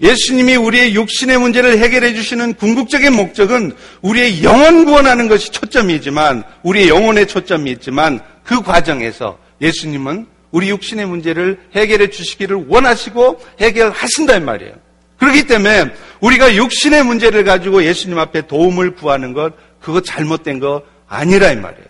[0.00, 7.28] 예수님이 우리의 육신의 문제를 해결해 주시는 궁극적인 목적은 우리의 영혼 구원하는 것이 초점이지만 우리의 영혼의
[7.28, 14.74] 초점이 있지만 그 과정에서 예수님은 우리 육신의 문제를 해결해 주시기를 원하시고 해결하신다 는 말이에요.
[15.18, 15.86] 그렇기 때문에
[16.20, 21.86] 우리가 육신의 문제를 가지고 예수님 앞에 도움을 구하는 것, 그거 잘못된 거 아니라 이 말이에요.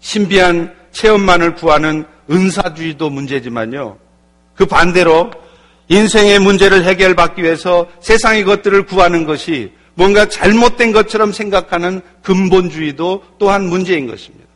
[0.00, 3.98] 신비한 체험만을 구하는 은사주의도 문제지만요.
[4.54, 5.30] 그 반대로
[5.88, 14.06] 인생의 문제를 해결받기 위해서 세상의 것들을 구하는 것이 뭔가 잘못된 것처럼 생각하는 근본주의도 또한 문제인
[14.06, 14.46] 것입니다.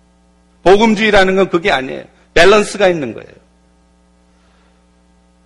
[0.62, 2.04] 복음주의라는 건 그게 아니에요.
[2.34, 3.30] 밸런스가 있는 거예요.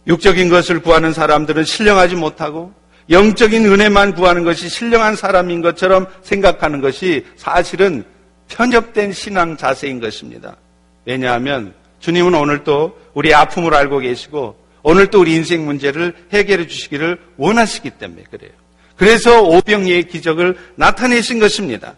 [0.06, 2.72] 육적인 것을 구하는 사람들은 신령하지 못하고
[3.10, 8.04] 영적인 은혜만 구하는 것이 신령한 사람인 것처럼 생각하는 것이 사실은
[8.48, 10.56] 편협된 신앙 자세인 것입니다.
[11.04, 18.24] 왜냐하면 주님은 오늘도 우리 아픔을 알고 계시고 오늘도 우리 인생 문제를 해결해 주시기를 원하시기 때문에
[18.30, 18.52] 그래요.
[18.96, 21.94] 그래서 오병이의 기적을 나타내신 것입니다.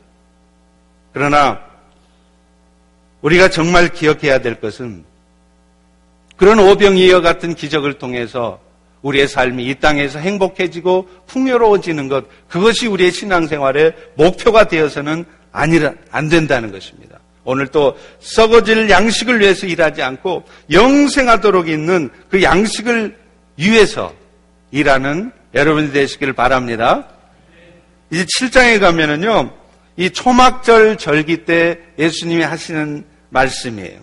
[1.13, 1.61] 그러나
[3.23, 5.05] 우리가 정말 기억해야 될 것은
[6.37, 8.61] 그런 오병이어 같은 기적을 통해서
[9.03, 16.73] 우리의 삶이 이 땅에서 행복해지고 풍요로워지는 것, 그것이 우리의 신앙생활의 목표가 되어서는 아니라, 안 된다는
[16.73, 17.19] 것입니다.
[17.45, 23.17] 오늘 또 썩어질 양식을 위해서 일하지 않고 영생하도록 있는 그 양식을
[23.57, 24.13] 위해서
[24.71, 27.09] 일하는 여러분이 되시기를 바랍니다.
[28.11, 29.51] 이제 7장에 가면은요,
[29.99, 33.99] 이 초막절 절기 때 예수님이 하시는 말씀이에요.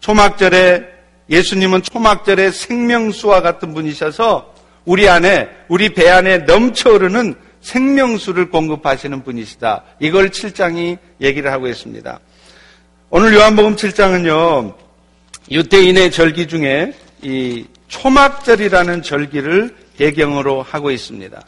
[0.00, 0.84] 초막절에
[1.30, 9.84] 예수님은 초막절의 생명수와 같은 분이셔서 우리 안에, 우리 배 안에 넘쳐 흐르는 생명수를 공급하시는 분이시다.
[9.98, 12.20] 이걸 7장이 얘기를 하고 있습니다.
[13.08, 14.74] 오늘 요한복음 7장은요,
[15.50, 21.42] 유대인의 절기 중에 이 초막절이라는 절기를 배경으로 하고 있습니다.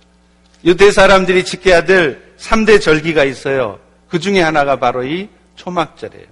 [0.64, 3.81] 유대 사람들이 지켜야 될 3대 절기가 있어요.
[4.12, 6.26] 그 중에 하나가 바로 이 초막절이에요.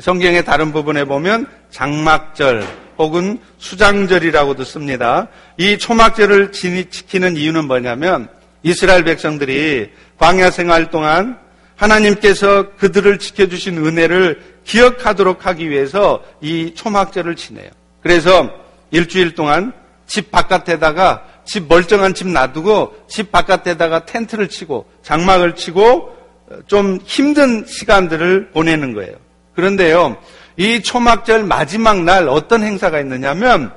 [0.00, 2.66] 성경의 다른 부분에 보면 장막절
[2.98, 5.28] 혹은 수장절이라고도 씁니다.
[5.56, 8.28] 이 초막절을 지키는 이유는 뭐냐면
[8.64, 11.38] 이스라엘 백성들이 광야 생활 동안
[11.76, 17.70] 하나님께서 그들을 지켜주신 은혜를 기억하도록 하기 위해서 이 초막절을 지내요.
[18.02, 18.50] 그래서
[18.90, 19.72] 일주일 동안
[20.08, 26.23] 집 바깥에다가 집 멀쩡한 집 놔두고 집 바깥에다가 텐트를 치고 장막을 치고
[26.66, 29.14] 좀 힘든 시간들을 보내는 거예요.
[29.54, 30.16] 그런데요,
[30.56, 33.72] 이 초막절 마지막 날 어떤 행사가 있느냐면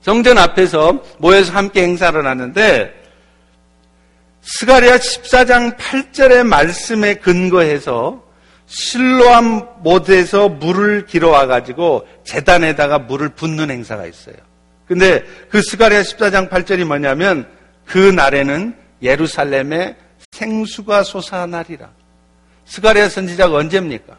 [0.00, 2.94] 성전 앞에서 모여서 함께 행사를 하는데
[4.42, 8.24] 스가랴 14장 8절의 말씀에 근거해서
[8.66, 14.36] 실로암 못에서 물을 길어와 가지고 제단에다가 물을 붓는 행사가 있어요.
[14.86, 17.46] 근데 그 스가랴 14장 8절이 뭐냐면
[17.84, 19.96] 그 날에는 예루살렘에
[20.32, 21.90] 생수가 솟아나리라.
[22.64, 24.16] 스가리아 선지자가 언제입니까?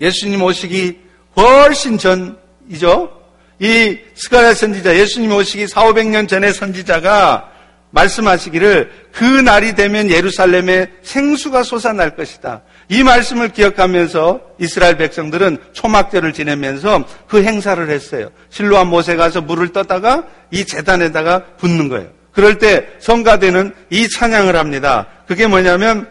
[0.00, 0.98] 예수님 오시기
[1.36, 3.16] 훨씬 전이죠.
[3.60, 7.52] 이 스가랴 선지자, 예수님 오시기 4, 500년 전의 선지자가
[7.90, 12.62] 말씀하시기를 그 날이 되면 예루살렘에 생수가 솟아날 것이다.
[12.88, 18.30] 이 말씀을 기억하면서 이스라엘 백성들은 초막절을 지내면서 그 행사를 했어요.
[18.50, 22.17] 실로암 못에 가서 물을 떠다가 이 재단에다가 붓는 거예요.
[22.38, 25.08] 그럴 때 성가대는 이 찬양을 합니다.
[25.26, 26.08] 그게 뭐냐면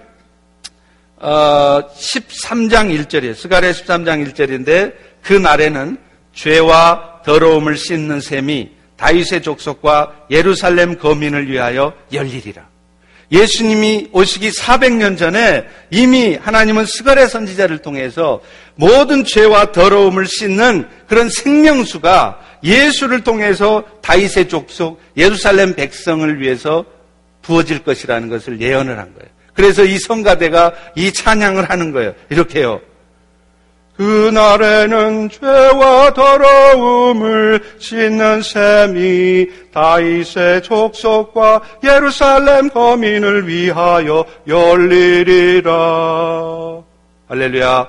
[1.15, 3.33] 어, 13장 1절이에요.
[3.33, 5.97] 스가랴 13장 1절인데 그 날에는
[6.33, 12.67] 죄와 더러움을 씻는 셈이 다윗의 족속과 예루살렘 거민을 위하여 열리리라.
[13.31, 18.41] 예수님이 오시기 400년 전에 이미 하나님은 스가랴 선지자를 통해서
[18.75, 26.85] 모든 죄와 더러움을 씻는 그런 생명수가 예수를 통해서 다윗의 족속 예루살렘 백성을 위해서
[27.41, 29.29] 부어질 것이라는 것을 예언을 한 거예요.
[29.53, 32.13] 그래서 이 성가대가 이 찬양을 하는 거예요.
[32.29, 32.81] 이렇게요.
[33.97, 45.73] 그날에는 죄와 더러움을 씻는 셈이 다윗의 족속과 예루살렘 거민을 위하여 열리리라.
[47.27, 47.87] 할렐루야.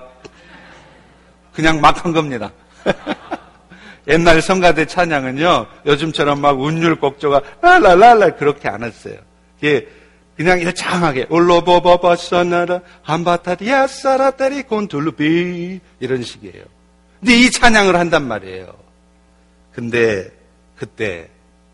[1.53, 2.51] 그냥 막 한 겁니다.
[4.09, 9.17] 옛날 성가대 찬양은요, 요즘처럼 막 운율 곡조가 랄랄랄라 그렇게 안 했어요.
[9.59, 9.87] 이게
[10.37, 16.65] 그냥 일창하게 올로보버버서나라 한바타리아 사라테리 곤툴루비 이런 식이에요.
[17.21, 18.73] 근데 이 찬양을 한단 말이에요.
[19.73, 20.31] 근데
[20.77, 21.29] 그때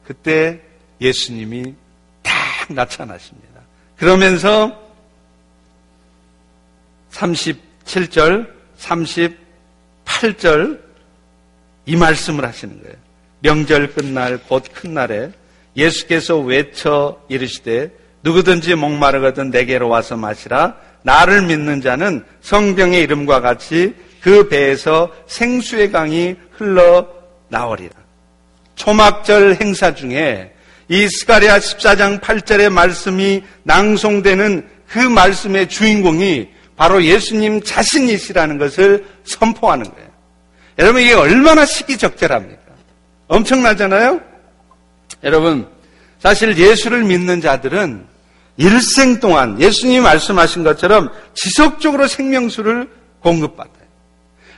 [0.07, 0.61] 그때
[1.01, 1.75] 예수님이
[2.23, 2.33] 딱
[2.69, 3.61] 나타나십니다.
[3.97, 4.83] 그러면서
[7.13, 10.84] 37절, 38절
[11.87, 12.97] 이 말씀을 하시는 거예요.
[13.41, 15.31] 명절 끝날 곧 큰 날에
[15.77, 17.91] 예수께서 외쳐 이르시되
[18.23, 20.77] 누구든지 목마르거든 내게로 와서 마시라.
[21.03, 27.07] 나를 믿는 자는 성경의 이름과 같이 그 배에서 생수의 강이 흘러
[27.49, 27.93] 나오리라.
[28.77, 30.55] 초막절 행사 중에
[30.89, 40.09] 이 스가리아 14장 8절의 말씀이 낭송되는 그 말씀의 주인공이 바로 예수님 자신이시라는 것을 선포하는 거예요.
[40.79, 42.63] 여러분 이게 얼마나 시기적절합니까?
[43.29, 44.21] 엄청나잖아요?
[45.23, 45.69] 여러분
[46.19, 48.07] 사실 예수를 믿는 자들은
[48.57, 52.89] 일생 동안 예수님이 말씀하신 것처럼 지속적으로 생명수를
[53.21, 53.85] 공급받아요.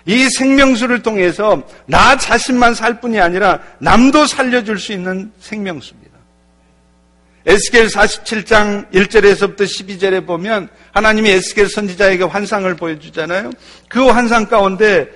[0.07, 6.07] 이 생명수를 통해서 나 자신만 살 뿐이 아니라 남도 살려줄 수 있는 생명수입니다.
[7.47, 13.53] 에스겔 47장 1절에서부터 12절에 보면 하나님이 에스겔 선지자에게 환상을 보여주잖아요.
[13.89, 15.09] 그 환상 가운데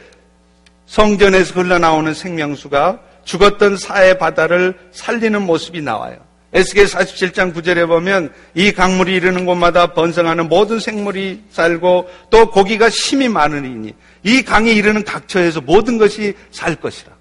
[0.90, 6.16] 성전에서 흘러나오는 생명수가 죽었던 사해 바다를 살리는 모습이 나와요.
[6.52, 13.28] 에스겔 47장 9절에 보면 이 강물이 이르는 곳마다 번성하는 모든 생물이 살고 또 고기가 심이
[13.28, 17.12] 많으니 이 강이 이르는 각처에서 모든 것이 살 것이라.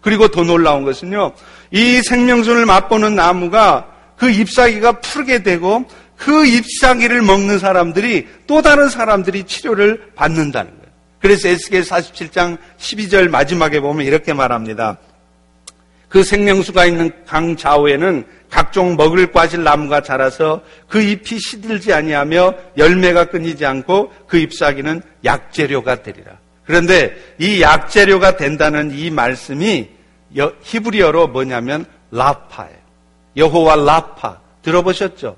[0.00, 1.34] 그리고 더 놀라운 것은요.
[1.70, 3.86] 이 생명순을 맛보는 나무가
[4.16, 5.84] 그 잎사귀가 푸르게 되고
[6.16, 10.79] 그 잎사귀를 먹는 사람들이 또 다른 사람들이 치료를 받는다는 거예요.
[11.20, 14.98] 그래서 에스겔 47장 12절 마지막에 보면 이렇게 말합니다.
[16.08, 23.26] 그 생명수가 있는 강 좌우에는 각종 먹을 과실 나무가 자라서 그 잎이 시들지 아니하며 열매가
[23.26, 26.38] 끊이지 않고 그 잎사귀는 약재료가 되리라.
[26.64, 29.88] 그런데 이 약재료가 된다는 이 말씀이
[30.62, 32.78] 히브리어로 뭐냐면 라파예요.
[33.36, 35.36] 여호와 라파 들어보셨죠?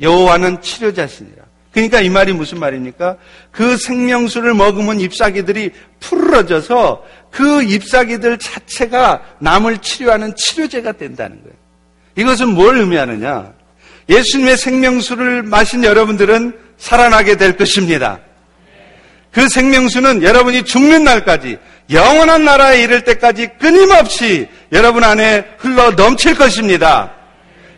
[0.00, 1.41] 여호와는 치료자시니라.
[1.72, 3.16] 그러니까 이 말이 무슨 말입니까?
[3.50, 5.70] 그 생명수를 먹으면 잎사귀들이
[6.00, 11.56] 풀어져서 그 잎사귀들 자체가 남을 치료하는 치료제가 된다는 거예요.
[12.16, 13.52] 이것은 뭘 의미하느냐?
[14.08, 18.20] 예수님의 생명수를 마신 여러분들은 살아나게 될 것입니다.
[19.30, 21.56] 그 생명수는 여러분이 죽는 날까지
[21.90, 27.14] 영원한 나라에 이를 때까지 끊임없이 여러분 안에 흘러 넘칠 것입니다.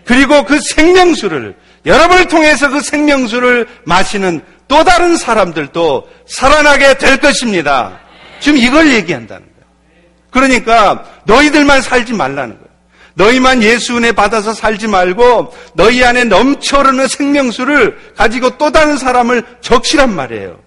[0.04, 1.54] 그리고 그 생명수를
[1.86, 8.00] 여러분을 통해서 그 생명수를 마시는 또 다른 사람들도 살아나게 될 것입니다.
[8.40, 9.66] 지금 이걸 얘기한다는 거예요.
[10.30, 12.64] 그러니까 너희들만 살지 말라는 거예요.
[13.16, 20.14] 너희만 예수 은혜 받아서 살지 말고 너희 안에 넘쳐흐르는 생명수를 가지고 또 다른 사람을 적시란
[20.14, 20.58] 말이에요.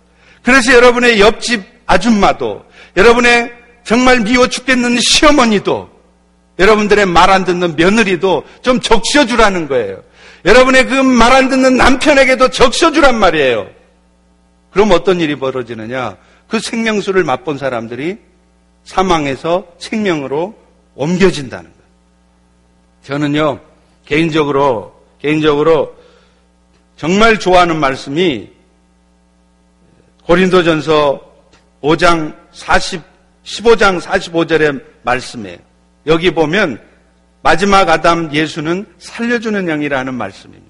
[0.44, 2.64] 그래서 여러분의 옆집 아줌마도
[2.96, 3.52] 여러분의
[3.84, 5.90] 정말 미워 죽겠는 시어머니도
[6.60, 10.02] 여러분들의 말 안 듣는 며느리도 좀 적셔주라는 거예요.
[10.48, 13.68] 여러분의 그 말 안 듣는 남편에게도 적셔주란 말이에요.
[14.72, 16.18] 그럼 어떤 일이 벌어지느냐?
[16.48, 18.18] 그 생명수를 맛본 사람들이
[18.86, 20.56] 사망에서 생명으로
[20.96, 21.88] 옮겨진다는 거예요.
[23.04, 23.60] 저는요,
[24.06, 25.96] 개인적으로, 개인적으로
[26.96, 28.50] 정말 좋아하는 말씀이
[30.24, 31.22] 고린도전서
[31.82, 33.02] 5장 40,
[33.44, 35.58] 15장 45절의 말씀이에요.
[36.06, 36.82] 여기 보면
[37.48, 40.68] 마지막 아담 예수는 살려주는 영이라는 말씀입니다.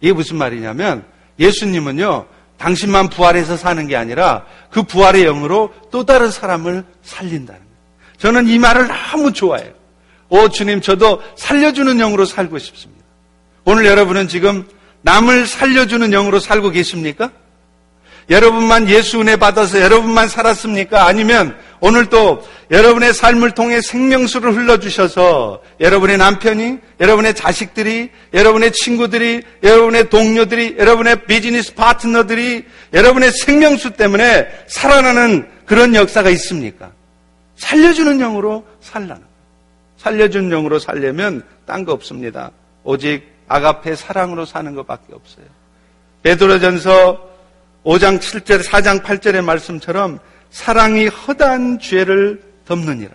[0.00, 1.04] 이게 무슨 말이냐면
[1.38, 2.26] 예수님은요,
[2.58, 8.16] 당신만 부활해서 사는 게 아니라 그 부활의 영으로 또 다른 사람을 살린다는 거예요.
[8.18, 9.72] 저는 이 말을 너무 좋아해요.
[10.28, 13.04] 오, 주님, 저도 살려주는 영으로 살고 싶습니다.
[13.64, 14.66] 오늘 여러분은 지금
[15.02, 17.30] 남을 살려주는 영으로 살고 계십니까?
[18.30, 21.06] 여러분만 예수 은혜 받아서 여러분만 살았습니까?
[21.06, 30.08] 아니면 오늘 또 여러분의 삶을 통해 생명수를 흘러주셔서 여러분의 남편이, 여러분의 자식들이, 여러분의 친구들이, 여러분의
[30.10, 36.92] 동료들이, 여러분의 비즈니스 파트너들이 여러분의 생명수 때문에 살아나는 그런 역사가 있습니까?
[37.56, 39.22] 살려주는 영으로 살라는
[39.98, 42.50] 살려주는 영으로 살려면 딴 거 없습니다.
[42.84, 45.46] 오직 아가페 사랑으로 사는 것밖에 없어요.
[46.22, 47.26] 베드로전서
[47.84, 50.18] 5장 7절, 4장 8절의 말씀처럼
[50.50, 53.12] 사랑이 허다한 죄를 덮느니라.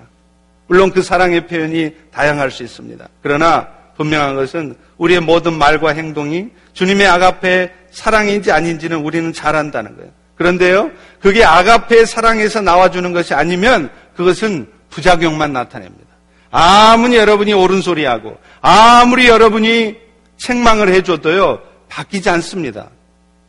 [0.67, 3.07] 물론 그 사랑의 표현이 다양할 수 있습니다.
[3.21, 3.67] 그러나
[3.97, 10.11] 분명한 것은 우리의 모든 말과 행동이 주님의 아가페 사랑인지 아닌지는 우리는 잘 안다는 거예요.
[10.35, 16.07] 그런데요, 그게 아가페 사랑에서 나와주는 것이 아니면 그것은 부작용만 나타냅니다.
[16.49, 19.97] 아무리 여러분이 옳은 소리하고 아무리 여러분이
[20.37, 22.89] 책망을 해줘도요, 바뀌지 않습니다.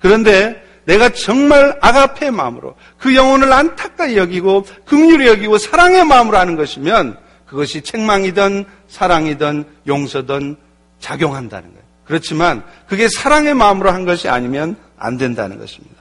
[0.01, 7.19] 그런데 내가 정말 아가페의 마음으로 그 영혼을 안타까이 여기고 긍휼히 여기고 사랑의 마음으로 하는 것이면
[7.47, 10.57] 그것이 책망이든 사랑이든 용서든
[10.99, 11.83] 작용한다는 거예요.
[12.05, 15.97] 그렇지만 그게 사랑의 마음으로 한 것이 아니면 안 된다는 것입니다.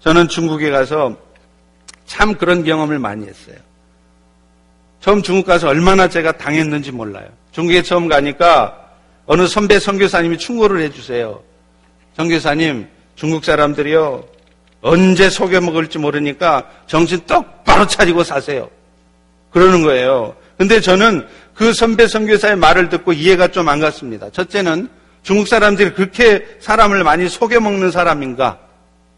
[0.00, 1.16] 저는 중국에 가서
[2.06, 3.56] 참 그런 경험을 많이 했어요.
[5.00, 7.28] 처음 중국 가서 얼마나 제가 당했는지 몰라요.
[7.52, 8.88] 중국에 처음 가니까
[9.26, 11.42] 어느 선배 선교사님이 충고를 해주세요.
[12.16, 14.24] 선교사님, 중국 사람들이요.
[14.82, 18.68] 언제 속여 먹을지 모르니까 정신 똑바로 차리고 사세요.
[19.50, 20.36] 그러는 거예요.
[20.58, 24.30] 근데 저는 그 선배 선교사의 말을 듣고 이해가 좀 안 갔습니다.
[24.30, 24.88] 첫째는
[25.22, 28.58] 중국 사람들이 그렇게 사람을 많이 속여 먹는 사람인가?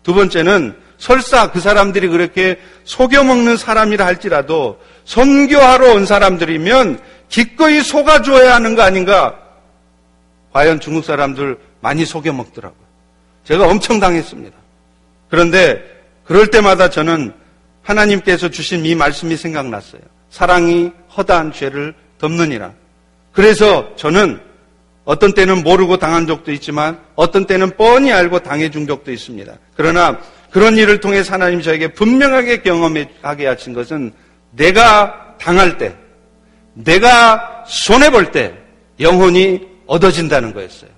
[0.03, 8.55] 두 번째는 설사 그 사람들이 그렇게 속여 먹는 사람이라 할지라도 선교하러 온 사람들이면 기꺼이 속아줘야
[8.55, 9.39] 하는 거 아닌가?
[10.53, 12.88] 과연 중국 사람들 많이 속여 먹더라고요.
[13.49, 14.55] 제가 엄청 당했습니다.
[15.31, 15.83] 그런데
[16.25, 17.33] 그럴 때마다 저는
[17.83, 20.03] 하나님께서 주신 이 말씀이 생각났어요.
[20.29, 22.75] 사랑이 허다한 죄를 덮느니라.
[23.33, 24.39] 그래서 저는
[25.07, 29.51] 어떤 때는 모르고 당한 적도 있지만 어떤 때는 뻔히 알고 당해준 적도 있습니다.
[29.75, 30.21] 그러나
[30.51, 34.13] 그런 일을 통해 하나님 저에게 분명하게 경험하게 하신 것은
[34.51, 35.97] 내가 당할 때,
[36.75, 38.53] 내가 손해볼 때
[39.01, 40.98] 영혼이 얻어진다는 거였어요.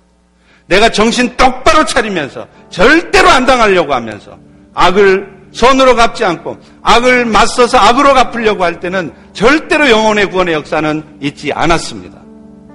[0.71, 4.39] 내가 정신 똑바로 차리면서 절대로 안 당하려고 하면서
[4.73, 11.53] 악을 손으로 갚지 않고 악을 맞서서 악으로 갚으려고 할 때는 절대로 영혼의 구원의 역사는 있지
[11.53, 12.19] 않았습니다.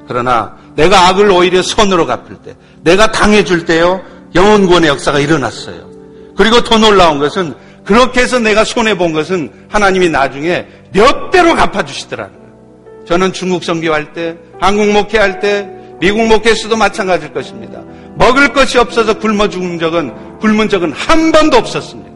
[0.10, 4.02] 그러나 내가 악을 오히려 손으로 갚을 때, 내가 당해줄 때요,
[4.36, 5.90] 영혼 구원의 역사가 일어났어요.
[6.36, 12.34] 그리고 더 놀라운 것은 그렇게 해서 내가 손해 본 것은 하나님이 나중에 몇 배로 갚아주시더라는
[12.34, 13.06] 거예요.
[13.06, 15.70] 저는 중국 선교할 때, 한국 목회할 때,
[16.00, 17.82] 미국 목회에서도 마찬가지일 것입니다.
[18.16, 22.12] 먹을 것이 없어서 굶어 죽은 적은, 굶은 적은 한 번도 없었습니다.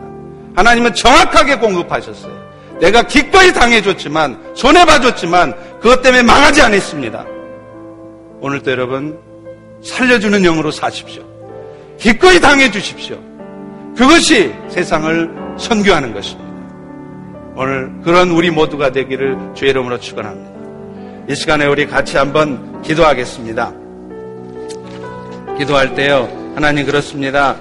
[0.55, 2.33] 하나님은 정확하게 공급하셨어요.
[2.81, 7.25] 내가 기꺼이 당해줬지만, 손해봐줬지만, 그것 때문에 망하지 않았습니다.
[8.41, 9.19] 오늘도 여러분,
[9.83, 11.23] 살려주는 영으로 사십시오.
[11.97, 13.17] 기꺼이 당해주십시오.
[13.95, 16.49] 그것이 세상을 선교하는 것입니다.
[17.55, 20.48] 오늘 그런 우리 모두가 되기를 주의 이름으로 축원합니다.
[21.29, 23.71] 이 시간에 우리 같이 한번 기도하겠습니다.
[25.59, 26.27] 기도할 때요.
[26.55, 27.55] 하나님 그렇습니다.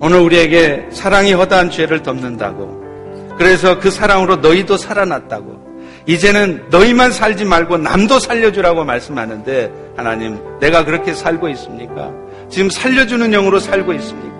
[0.00, 2.82] 오늘 우리에게 사랑이 허다한 죄를 덮는다고.
[3.38, 5.62] 그래서 그 사랑으로 너희도 살아났다고.
[6.06, 12.12] 이제는 너희만 살지 말고 남도 살려주라고 말씀하는데 하나님 내가 그렇게 살고 있습니까?
[12.50, 14.33] 지금 살려주는 영으로 살고 있습니까?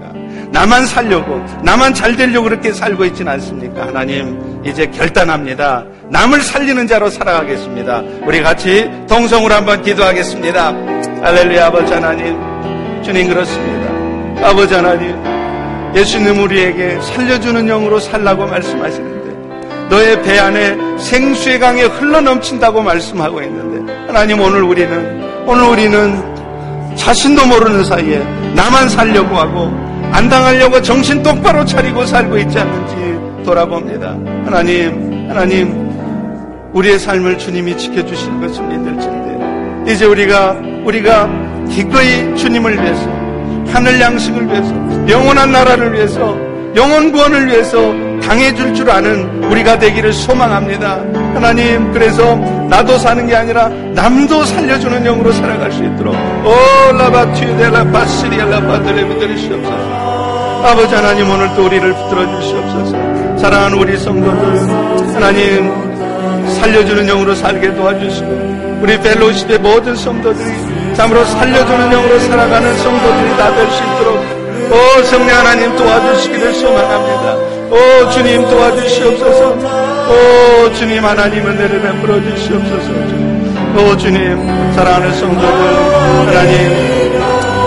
[0.55, 3.89] 나만 살려고 나만 잘 되려고 그렇게 살고 있지는 않습니까?
[3.89, 5.85] 하나님 이제 결단합니다.
[6.11, 8.03] 남을 살리는 자로 살아가겠습니다.
[8.25, 10.73] 우리 같이 동성으로 한번 기도하겠습니다.
[11.23, 12.39] 할렐루야 아버지 하나님
[13.03, 14.49] 주님 그렇습니다.
[14.49, 15.17] 아버지 하나님
[15.97, 24.41] 예수님 우리에게 살려주는 영으로 살라고 말씀하시는데 너의 배 안에 생수의 강에 흘러넘친다고 말씀하고 있는데 하나님
[24.41, 28.19] 오늘 우리는 오늘 우리는 자신도 모르는 사이에
[28.55, 29.84] 나만 살려고 하고
[30.15, 34.11] 안 당하려고 정신 똑바로 차리고 살고 있지 않는지 돌아봅니다.
[34.45, 35.91] 하나님, 하나님,
[36.73, 40.53] 우리의 삶을 주님이 지켜주실 것을 믿을진데 이제 우리가
[40.85, 41.29] 우리가
[41.69, 43.09] 기꺼이 주님을 위해서
[43.73, 44.73] 하늘 양식을 위해서
[45.09, 46.39] 영원한 나라를 위해서
[46.77, 47.93] 영원 구원을 위해서
[48.23, 50.99] 당해줄 줄 아는 우리가 되기를 소망합니다.
[51.35, 52.37] 하나님, 그래서
[52.69, 60.05] 나도 사는 게 아니라 남도 살려주는 영으로 살아갈 수 있도록 오 라바튜데라 바시리엘라 바드레비드리 시옵소서.
[60.65, 63.39] 아버지 하나님 오늘 또 우리를 붙들어 주시옵소서.
[63.39, 65.73] 사랑하는 우리 성도들 하나님
[66.61, 73.71] 살려주는 영으로 살게 도와주시고 우리 펠로시의 모든 성도들이 참으로 살려주는 영으로 살아가는 성도들이 다 될
[73.71, 77.54] 수 있도록 오 성령 하나님 도와주시기를 소망합니다.
[77.71, 79.57] 오 주님 도와주시옵소서.
[80.09, 82.91] 오 주님 하나님 은혜를 베풀어 주시옵소서.
[83.77, 86.59] 오 주님 사랑하는 성도들 하나님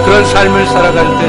[0.05, 1.25] 그런 삶을 살아갈 때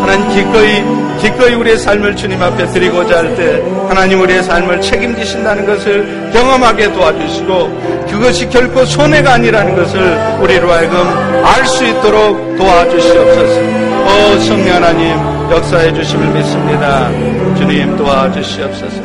[0.00, 0.82] 하나님 기꺼이
[1.20, 8.06] 기꺼이 우리의 삶을 주님 앞에 드리고자 할 때 하나님 우리의 삶을 책임지신다는 것을 경험하게 도와주시고
[8.10, 10.00] 그것이 결코 손해가 아니라는 것을
[10.40, 10.96] 우리로 하여금
[11.44, 13.60] 알 수 있도록 도와주시옵소서.
[14.02, 17.10] 오 성령 하나님 역사해 주심을 믿습니다.
[17.56, 19.02] 주님 도와주시옵소서.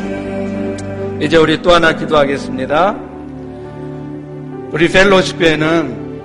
[1.19, 2.95] 이제 우리 또 하나 기도하겠습니다.
[4.71, 6.21] 우리 Fellowship 교회는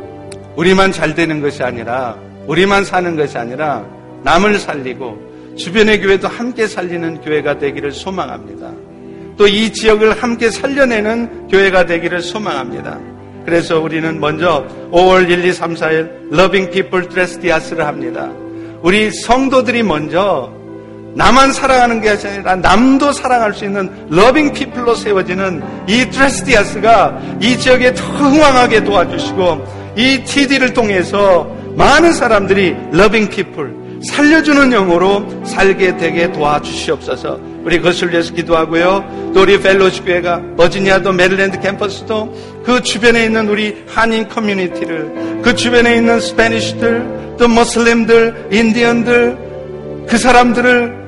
[0.55, 2.17] 우리만 잘 되는 것이 아니라
[2.47, 3.85] 우리만 사는 것이 아니라
[4.23, 8.71] 남을 살리고 주변의 교회도 함께 살리는 교회가 되기를 소망합니다.
[9.37, 13.01] 또 이 지역을 함께 살려내는 교회가 되기를 소망합니다.
[13.45, 18.31] 그래서 우리는 먼저 5월 1, 2, 3, 4일 Loving People Tres Dias를 합니다.
[18.83, 20.53] 우리 성도들이 먼저
[21.15, 27.59] 나만 사랑하는 게 아니라 남도 사랑할 수 있는 Loving People로 세워지는 이 Tres Dias가 이
[27.59, 31.45] 지역에 더 흥왕하게 도와주시고 이 TD를 통해서
[31.77, 37.39] 많은 사람들이 Loving People 살려주는 영으로 살게 되게 도와주시옵소서.
[37.65, 39.33] 우리 그것을 위해서 기도하고요.
[39.33, 45.97] 또 우리 Fellowship 교회가 버지니아도 메릴랜드 캠퍼스도 그 주변에 있는 우리 한인 커뮤니티를 그 주변에
[45.97, 51.03] 있는 Spanish들 또 모슬림들 인디언들 그 사람들을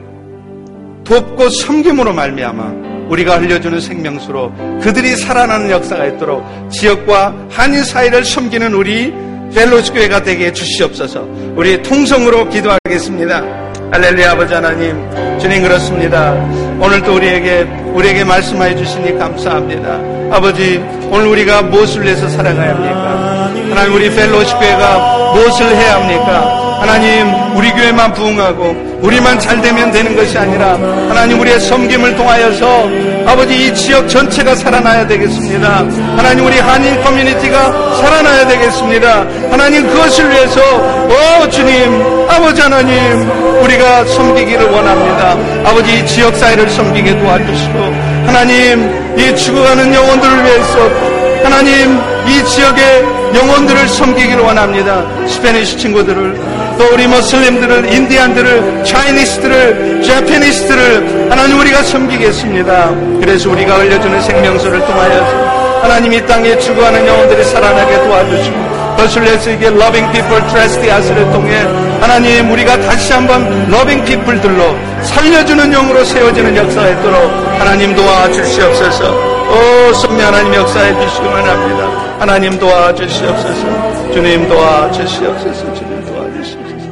[1.04, 9.12] 돕고 섬김으로 말미암아 우리가 흘려주는 생명수로 그들이 살아나는 역사가 있도록 지역과 한인 사회를 섬기는 우리
[9.54, 11.22] 펠로스 교회가 되게 해주시옵소서.
[11.54, 13.73] 우리 통성으로 기도하겠습니다.
[13.94, 16.32] 할렐루야 아버지 하나님 주님 그렇습니다.
[16.80, 20.00] 오늘도 우리에게 우리에게 말씀하여 주시니 감사합니다.
[20.36, 20.82] 아버지
[21.12, 23.52] 오늘 우리가 무엇을 위해서 살아가야 합니까?
[23.68, 26.64] 하나님 우리 펠로시 교회가 무엇을 해야 합니까?
[26.80, 33.66] 하나님, 우리 교회만 부흥하고 우리만 잘 되면 되는 것이 아니라 하나님 우리의 섬김을 통하여서 아버지
[33.66, 35.84] 이 지역 전체가 살아나야 되겠습니다.
[36.16, 39.26] 하나님 우리 한인 커뮤니티가 살아나야 되겠습니다.
[39.50, 40.60] 하나님 그것을 위해서
[41.08, 43.28] 오 주님, 아버지 하나님
[43.62, 45.36] 우리가 섬기기를 원합니다.
[45.68, 47.78] 아버지 이 지역 사회를 섬기게 도와주시고
[48.26, 51.13] 하나님 이 죽어가는 영혼들을 위해서
[51.44, 55.04] 하나님 이 지역의 영혼들을 섬기기를 원합니다.
[55.28, 56.40] Spanish 친구들을
[56.78, 62.90] 또 우리 모슬림들을 인디안들을 Chinese들을 Japanese들을 하나님 우리가 섬기겠습니다.
[63.20, 70.10] 그래서 우리가 흘려주는 생명수를 통하여서 하나님 이 땅에 죽어가는 영혼들이 살아나게 도와주시고 거슬려서 이게 Loving
[70.12, 71.58] People Tres Dias를 통해
[72.00, 79.92] 하나님 우리가 다시 한번 Loving People들로 살려주는 영으로 세워지는 역사가 있도록 하나님 도와 주시옵소서 오
[79.94, 82.16] 성령 하나님 역사해 주시기 원합니다.
[82.18, 84.12] 하나님 도와주시옵소서.
[84.12, 85.74] 주님 도와주시옵소서.
[85.74, 86.88] 주님 도와주시옵소서.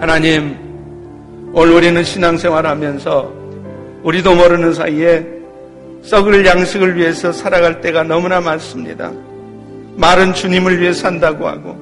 [0.00, 0.56] 하나님
[1.52, 3.32] 오늘 우리는 신앙생활 하면서
[4.02, 5.24] 우리도 모르는 사이에
[6.02, 9.10] 썩을 양식을 위해서 살아갈 때가 너무나 많습니다.
[9.96, 11.76] 말은 주님을 위해 산다고 하고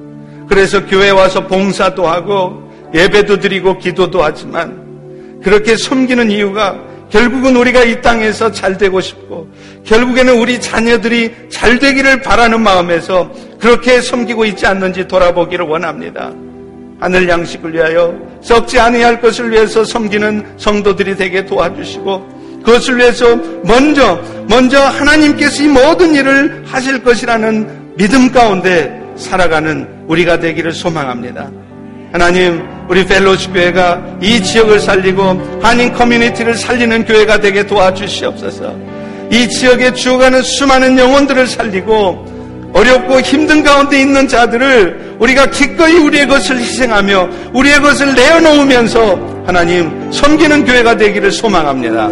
[0.47, 6.79] 그래서 교회 와서 봉사도 하고 예배도 드리고 기도도 하지만 그렇게 섬기는 이유가
[7.13, 9.47] 결국은 우리가 이 땅에서 잘 되고 싶고
[9.85, 16.31] 결국에는 우리 자녀들이 잘 되기를 바라는 마음에서 그렇게 섬기고 있지 않는지 돌아보기를 원합니다.
[16.99, 24.81] 하늘 양식을 위하여 썩지 아니할 것을 위해서 섬기는 성도들이 되게 도와주시고 그것을 위해서 먼저 먼저
[24.81, 31.51] 하나님께서 이 모든 일을 하실 것이라는 믿음 가운데 살아가는 우리가 되기를 소망합니다.
[32.13, 38.75] 하나님, 우리 펠로시 교회가 이 지역을 살리고 한인 커뮤니티를 살리는 교회가 되게 도와주시옵소서.
[39.31, 46.59] 이 지역에 죽어가는 수많은 영혼들을 살리고 어렵고 힘든 가운데 있는 자들을 우리가 기꺼이 우리의 것을
[46.59, 52.09] 희생하며 우리의 것을 내어놓으면서 하나님 섬기는 교회가 되기를 소망합니다.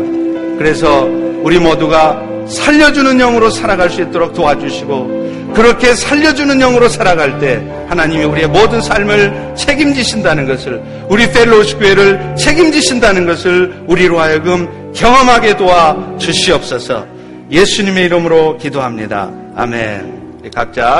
[0.57, 1.07] 그래서
[1.43, 2.19] 우리 모두가
[2.51, 9.53] 살려주는 영으로 살아갈 수 있도록 도와주시고 그렇게 살려주는 영으로 살아갈 때 하나님이 우리의 모든 삶을
[9.55, 17.05] 책임지신다는 것을 우리 펠로우스 교회를 책임지신다는 것을 우리로 하여금 경험하게 도와 주시옵소서
[17.51, 19.29] 예수님의 이름으로 기도합니다.
[19.55, 20.21] 아멘.
[20.53, 20.99] 각자